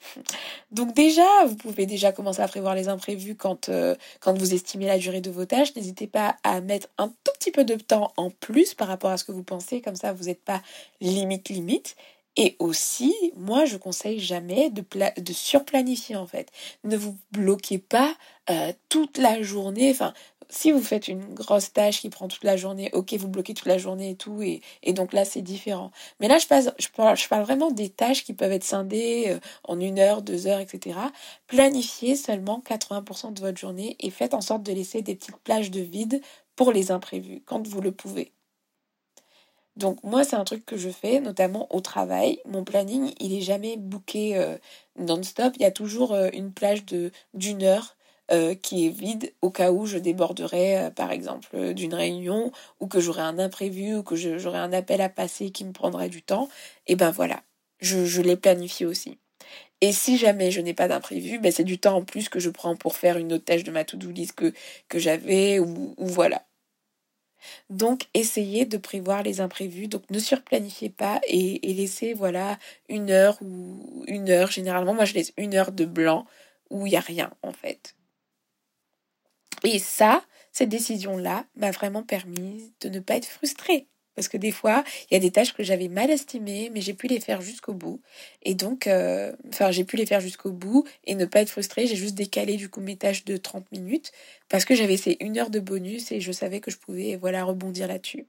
Donc 0.70 0.94
déjà, 0.94 1.44
vous 1.46 1.56
pouvez 1.56 1.86
déjà 1.86 2.12
commencer 2.12 2.40
à 2.42 2.48
prévoir 2.48 2.74
les 2.74 2.88
imprévus 2.88 3.36
quand, 3.36 3.68
euh, 3.68 3.94
quand 4.20 4.36
vous 4.36 4.54
estimez 4.54 4.86
la 4.86 4.98
durée 4.98 5.20
de 5.20 5.30
vos 5.30 5.44
tâches. 5.44 5.74
N'hésitez 5.76 6.06
pas 6.06 6.36
à 6.42 6.60
mettre 6.60 6.88
un 6.98 7.08
tout 7.08 7.32
petit 7.38 7.50
peu 7.50 7.64
de 7.64 7.74
temps 7.74 8.12
en 8.16 8.30
plus 8.30 8.74
par 8.74 8.88
rapport 8.88 9.10
à 9.10 9.16
ce 9.16 9.24
que 9.24 9.32
vous 9.32 9.44
pensez, 9.44 9.80
comme 9.80 9.96
ça 9.96 10.12
vous 10.12 10.24
n'êtes 10.24 10.44
pas 10.44 10.62
limite 11.00 11.48
limite. 11.48 11.96
Et 12.36 12.56
aussi, 12.58 13.14
moi, 13.36 13.66
je 13.66 13.76
conseille 13.76 14.18
jamais 14.18 14.70
de, 14.70 15.32
surplanifier 15.32 16.16
en 16.16 16.26
fait. 16.26 16.50
Ne 16.84 16.96
vous 16.96 17.16
bloquez 17.32 17.78
pas 17.78 18.14
euh, 18.50 18.72
toute 18.88 19.18
la 19.18 19.42
journée. 19.42 19.90
Enfin, 19.90 20.14
si 20.52 20.70
vous 20.70 20.82
faites 20.82 21.08
une 21.08 21.34
grosse 21.34 21.72
tâche 21.72 22.00
qui 22.00 22.10
prend 22.10 22.28
toute 22.28 22.44
la 22.44 22.56
journée, 22.56 22.90
ok, 22.92 23.14
vous 23.14 23.28
bloquez 23.28 23.54
toute 23.54 23.66
la 23.66 23.78
journée 23.78 24.10
et 24.10 24.16
tout, 24.16 24.42
et, 24.42 24.60
donc 24.92 25.12
là, 25.12 25.24
c'est 25.24 25.42
différent. 25.42 25.90
Mais 26.20 26.28
là, 26.28 26.38
je 26.38 27.28
parle 27.28 27.42
vraiment 27.42 27.70
des 27.70 27.88
tâches 27.88 28.24
qui 28.24 28.34
peuvent 28.34 28.52
être 28.52 28.64
scindées 28.64 29.26
euh, 29.28 29.38
en 29.64 29.80
une 29.80 29.98
heure, 29.98 30.22
deux 30.22 30.46
heures, 30.46 30.60
etc. 30.60 30.98
Planifiez 31.46 32.16
seulement 32.16 32.62
80% 32.66 33.32
de 33.34 33.40
votre 33.40 33.58
journée 33.58 33.96
et 34.00 34.10
faites 34.10 34.34
en 34.34 34.42
sorte 34.42 34.62
de 34.62 34.72
laisser 34.72 35.02
des 35.02 35.14
petites 35.16 35.38
plages 35.38 35.70
de 35.70 35.80
vide 35.80 36.20
pour 36.56 36.72
les 36.72 36.90
imprévus 36.90 37.42
quand 37.46 37.66
vous 37.66 37.80
le 37.80 37.92
pouvez. 37.92 38.32
Donc 39.76 40.02
moi, 40.04 40.24
c'est 40.24 40.36
un 40.36 40.44
truc 40.44 40.66
que 40.66 40.76
je 40.76 40.90
fais, 40.90 41.20
notamment 41.20 41.66
au 41.74 41.80
travail. 41.80 42.40
Mon 42.46 42.64
planning, 42.64 43.12
il 43.20 43.32
est 43.34 43.40
jamais 43.40 43.76
booké 43.76 44.36
euh, 44.36 44.56
non-stop. 44.98 45.54
Il 45.56 45.62
y 45.62 45.64
a 45.64 45.70
toujours 45.70 46.12
euh, 46.12 46.28
une 46.32 46.52
plage 46.52 46.84
de 46.84 47.10
d'une 47.34 47.62
heure 47.62 47.96
euh, 48.30 48.54
qui 48.54 48.86
est 48.86 48.90
vide 48.90 49.32
au 49.40 49.50
cas 49.50 49.72
où 49.72 49.86
je 49.86 49.98
déborderais, 49.98 50.92
par 50.94 51.10
exemple, 51.10 51.72
d'une 51.74 51.94
réunion 51.94 52.52
ou 52.80 52.86
que 52.86 53.00
j'aurais 53.00 53.22
un 53.22 53.38
imprévu 53.38 53.96
ou 53.96 54.02
que 54.02 54.14
j'aurais 54.16 54.58
un 54.58 54.72
appel 54.72 55.00
à 55.00 55.08
passer 55.08 55.50
qui 55.50 55.64
me 55.64 55.72
prendrait 55.72 56.08
du 56.10 56.22
temps. 56.22 56.48
Et 56.86 56.94
ben 56.96 57.10
voilà, 57.10 57.42
je, 57.80 58.04
je 58.04 58.20
l'ai 58.22 58.36
planifié 58.36 58.84
aussi. 58.86 59.18
Et 59.80 59.92
si 59.92 60.18
jamais 60.18 60.50
je 60.50 60.60
n'ai 60.60 60.74
pas 60.74 60.88
d'imprévu, 60.88 61.38
ben 61.40 61.52
c'est 61.52 61.64
du 61.64 61.78
temps 61.78 61.96
en 61.98 62.04
plus 62.04 62.28
que 62.28 62.40
je 62.40 62.50
prends 62.50 62.76
pour 62.76 62.96
faire 62.96 63.18
une 63.18 63.32
autre 63.34 63.44
tâche 63.44 63.64
de 63.64 63.72
ma 63.72 63.84
to-do 63.84 64.10
list 64.10 64.32
que, 64.34 64.52
que 64.88 64.98
j'avais 64.98 65.58
ou 65.60 65.94
voilà. 65.98 66.42
Donc, 67.70 68.08
essayez 68.14 68.64
de 68.66 68.76
prévoir 68.76 69.22
les 69.22 69.40
imprévus. 69.40 69.88
Donc, 69.88 70.08
ne 70.10 70.18
surplanifiez 70.18 70.90
pas 70.90 71.20
et, 71.28 71.58
laissez, 71.74 72.14
voilà, 72.14 72.58
une 72.88 73.10
heure 73.10 73.38
ou 73.42 74.04
une 74.06 74.30
heure. 74.30 74.50
Généralement, 74.50 74.94
moi, 74.94 75.04
je 75.04 75.14
laisse 75.14 75.32
une 75.36 75.54
heure 75.54 75.72
de 75.72 75.84
blanc 75.84 76.26
où 76.70 76.86
il 76.86 76.90
n'y 76.90 76.96
a 76.96 77.00
rien, 77.00 77.30
en 77.42 77.52
fait. 77.52 77.94
Et 79.64 79.78
ça, 79.78 80.24
cette 80.52 80.68
décision-là 80.68 81.46
m'a 81.56 81.70
vraiment 81.70 82.02
permis 82.02 82.72
de 82.80 82.88
ne 82.88 83.00
pas 83.00 83.16
être 83.16 83.26
frustrée. 83.26 83.88
Parce 84.14 84.28
que 84.28 84.36
des 84.36 84.50
fois, 84.50 84.84
il 85.10 85.14
y 85.14 85.16
a 85.16 85.20
des 85.20 85.30
tâches 85.30 85.54
que 85.54 85.62
j'avais 85.62 85.88
mal 85.88 86.10
estimées, 86.10 86.70
mais 86.72 86.80
j'ai 86.80 86.94
pu 86.94 87.06
les 87.06 87.20
faire 87.20 87.40
jusqu'au 87.40 87.72
bout. 87.74 88.00
Et 88.42 88.54
donc, 88.54 88.86
euh, 88.86 89.32
enfin, 89.48 89.70
j'ai 89.70 89.84
pu 89.84 89.96
les 89.96 90.06
faire 90.06 90.20
jusqu'au 90.20 90.52
bout 90.52 90.86
et 91.04 91.14
ne 91.14 91.24
pas 91.24 91.40
être 91.40 91.50
frustrée. 91.50 91.86
J'ai 91.86 91.96
juste 91.96 92.14
décalé 92.14 92.56
du 92.56 92.68
coup 92.68 92.80
mes 92.80 92.96
tâches 92.96 93.24
de 93.24 93.36
30 93.36 93.70
minutes 93.72 94.12
parce 94.48 94.64
que 94.64 94.74
j'avais 94.74 94.96
ces 94.96 95.16
une 95.20 95.38
heure 95.38 95.50
de 95.50 95.60
bonus 95.60 96.12
et 96.12 96.20
je 96.20 96.32
savais 96.32 96.60
que 96.60 96.70
je 96.70 96.78
pouvais, 96.78 97.16
voilà, 97.16 97.44
rebondir 97.44 97.88
là-dessus. 97.88 98.26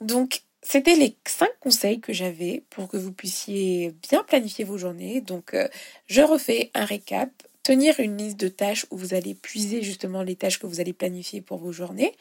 Donc, 0.00 0.42
c'était 0.62 0.94
les 0.94 1.16
cinq 1.26 1.50
conseils 1.60 2.00
que 2.00 2.12
j'avais 2.12 2.64
pour 2.70 2.88
que 2.88 2.96
vous 2.96 3.12
puissiez 3.12 3.94
bien 4.08 4.22
planifier 4.22 4.64
vos 4.64 4.78
journées. 4.78 5.20
Donc, 5.20 5.54
euh, 5.54 5.68
je 6.06 6.22
refais 6.22 6.70
un 6.74 6.84
récap. 6.84 7.30
Tenir 7.62 8.00
une 8.00 8.16
liste 8.16 8.40
de 8.40 8.48
tâches 8.48 8.86
où 8.90 8.96
vous 8.96 9.12
allez 9.12 9.34
puiser 9.34 9.82
justement 9.82 10.22
les 10.22 10.34
tâches 10.34 10.58
que 10.58 10.66
vous 10.66 10.80
allez 10.80 10.94
planifier 10.94 11.42
pour 11.42 11.58
vos 11.58 11.72
journées. 11.72 12.14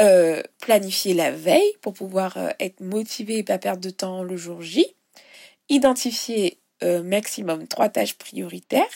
Euh, 0.00 0.42
planifier 0.62 1.12
la 1.12 1.30
veille 1.30 1.74
pour 1.82 1.92
pouvoir 1.92 2.38
euh, 2.38 2.48
être 2.58 2.80
motivé 2.80 3.36
et 3.38 3.42
pas 3.42 3.58
perdre 3.58 3.82
de 3.82 3.90
temps 3.90 4.22
le 4.22 4.34
jour 4.34 4.62
J, 4.62 4.86
identifier 5.68 6.58
euh, 6.82 7.02
maximum 7.02 7.66
trois 7.68 7.90
tâches 7.90 8.16
prioritaires, 8.16 8.86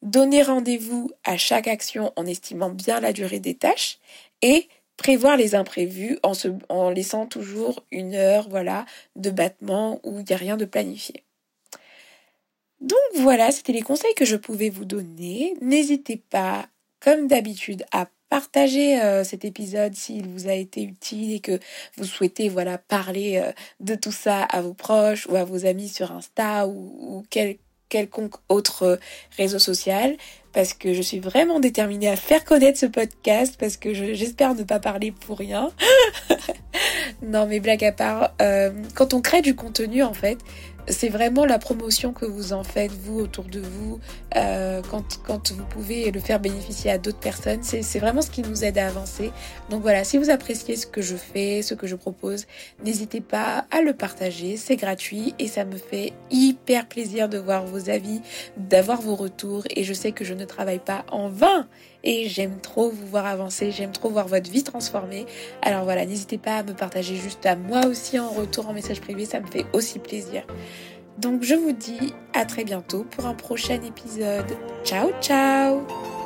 donner 0.00 0.42
rendez-vous 0.42 1.10
à 1.24 1.36
chaque 1.36 1.68
action 1.68 2.14
en 2.16 2.24
estimant 2.24 2.70
bien 2.70 2.98
la 2.98 3.12
durée 3.12 3.40
des 3.40 3.54
tâches 3.54 3.98
et 4.40 4.68
prévoir 4.96 5.36
les 5.36 5.54
imprévus 5.54 6.18
en, 6.22 6.88
laissant 6.88 7.26
toujours 7.26 7.84
une 7.90 8.14
heure 8.14 8.48
voilà, 8.48 8.86
de 9.16 9.28
battement 9.28 10.00
où 10.02 10.20
il 10.20 10.24
n'y 10.24 10.32
a 10.32 10.38
rien 10.38 10.56
de 10.56 10.64
planifié. 10.64 11.24
Donc 12.80 12.98
voilà, 13.16 13.50
c'était 13.50 13.72
les 13.72 13.82
conseils 13.82 14.14
que 14.14 14.24
je 14.24 14.36
pouvais 14.36 14.70
vous 14.70 14.86
donner. 14.86 15.54
N'hésitez 15.60 16.16
pas, 16.16 16.68
comme 17.00 17.26
d'habitude, 17.26 17.84
à 17.92 18.08
partager 18.32 18.98
euh, 18.98 19.24
cet 19.24 19.44
épisode 19.44 19.94
s'il 19.94 20.26
vous 20.26 20.48
a 20.48 20.54
été 20.54 20.82
utile 20.82 21.34
et 21.34 21.40
que 21.40 21.60
vous 21.98 22.06
souhaitez 22.06 22.48
voilà 22.48 22.78
parler 22.78 23.36
euh, 23.36 23.52
de 23.80 23.94
tout 23.94 24.10
ça 24.10 24.40
à 24.40 24.62
vos 24.62 24.72
proches 24.72 25.26
ou 25.26 25.36
à 25.36 25.44
vos 25.44 25.66
amis 25.66 25.90
sur 25.90 26.10
Insta 26.12 26.66
ou, 26.66 27.26
quel, 27.28 27.56
quelconque 27.90 28.36
autre 28.48 28.98
réseau 29.36 29.58
social 29.58 30.16
parce 30.54 30.72
que 30.72 30.94
je 30.94 31.02
suis 31.02 31.18
vraiment 31.18 31.60
déterminée 31.60 32.08
à 32.08 32.16
faire 32.16 32.42
connaître 32.46 32.78
ce 32.78 32.86
podcast 32.86 33.56
parce 33.60 33.76
que 33.76 33.92
j'espère 33.92 34.54
ne 34.54 34.62
pas 34.62 34.80
parler 34.80 35.12
pour 35.12 35.36
rien. 35.36 35.70
non 37.22 37.46
mais 37.46 37.60
blague 37.60 37.84
à 37.84 37.92
part, 37.92 38.34
euh, 38.40 38.70
quand 38.94 39.12
on 39.12 39.20
crée 39.20 39.42
du 39.42 39.54
contenu 39.54 40.02
en 40.02 40.14
fait, 40.14 40.38
c'est 40.88 41.08
vraiment 41.08 41.44
la 41.44 41.58
promotion 41.58 42.12
que 42.12 42.24
vous 42.24 42.52
en 42.52 42.64
faites, 42.64 42.92
vous, 42.92 43.20
autour 43.20 43.44
de 43.44 43.60
vous, 43.60 44.00
euh, 44.36 44.82
quand, 44.90 45.20
quand 45.24 45.52
vous 45.52 45.64
pouvez 45.64 46.10
le 46.10 46.20
faire 46.20 46.40
bénéficier 46.40 46.90
à 46.90 46.98
d'autres 46.98 47.18
personnes. 47.18 47.62
C'est 47.62 47.98
vraiment 47.98 48.22
ce 48.22 48.30
qui 48.30 48.42
nous 48.42 48.64
aide 48.64 48.78
à 48.78 48.88
avancer. 48.88 49.32
Donc 49.70 49.82
voilà, 49.82 50.04
si 50.04 50.18
vous 50.18 50.30
appréciez 50.30 50.76
ce 50.76 50.86
que 50.86 51.02
je 51.02 51.16
fais, 51.16 51.62
ce 51.62 51.74
que 51.74 51.86
je 51.86 51.96
propose, 51.96 52.46
n'hésitez 52.84 53.20
pas 53.20 53.66
à 53.70 53.80
le 53.80 53.92
partager. 53.92 54.56
C'est 54.56 54.76
gratuit 54.76 55.34
et 55.38 55.48
ça 55.48 55.64
me 55.64 55.76
fait 55.76 56.12
hyper 56.30 56.86
plaisir 56.86 57.28
de 57.28 57.38
voir 57.38 57.64
vos 57.64 57.88
avis, 57.88 58.20
d'avoir 58.56 59.00
vos 59.00 59.14
retours. 59.14 59.64
Et 59.70 59.84
je 59.84 59.92
sais 59.92 60.12
que 60.12 60.24
je 60.24 60.34
ne 60.34 60.44
travaille 60.44 60.80
pas 60.80 61.04
en 61.10 61.28
vain 61.28 61.68
et 62.04 62.28
j'aime 62.28 62.58
trop 62.60 62.90
vous 62.90 63.06
voir 63.06 63.26
avancer, 63.26 63.70
j'aime 63.70 63.92
trop 63.92 64.10
voir 64.10 64.28
votre 64.28 64.50
vie 64.50 64.64
transformée. 64.64 65.26
Alors 65.62 65.84
voilà, 65.84 66.06
n'hésitez 66.06 66.38
pas 66.38 66.56
à 66.56 66.62
me 66.62 66.72
partager 66.72 67.16
juste 67.16 67.46
à 67.46 67.56
moi 67.56 67.86
aussi 67.86 68.18
en 68.18 68.30
retour 68.30 68.68
en 68.68 68.72
message 68.72 69.00
privé, 69.00 69.24
ça 69.24 69.40
me 69.40 69.46
fait 69.46 69.66
aussi 69.72 69.98
plaisir. 69.98 70.44
Donc 71.18 71.42
je 71.42 71.54
vous 71.54 71.72
dis 71.72 72.14
à 72.32 72.44
très 72.44 72.64
bientôt 72.64 73.04
pour 73.04 73.26
un 73.26 73.34
prochain 73.34 73.80
épisode. 73.82 74.56
Ciao 74.84 75.10
ciao 75.20 76.21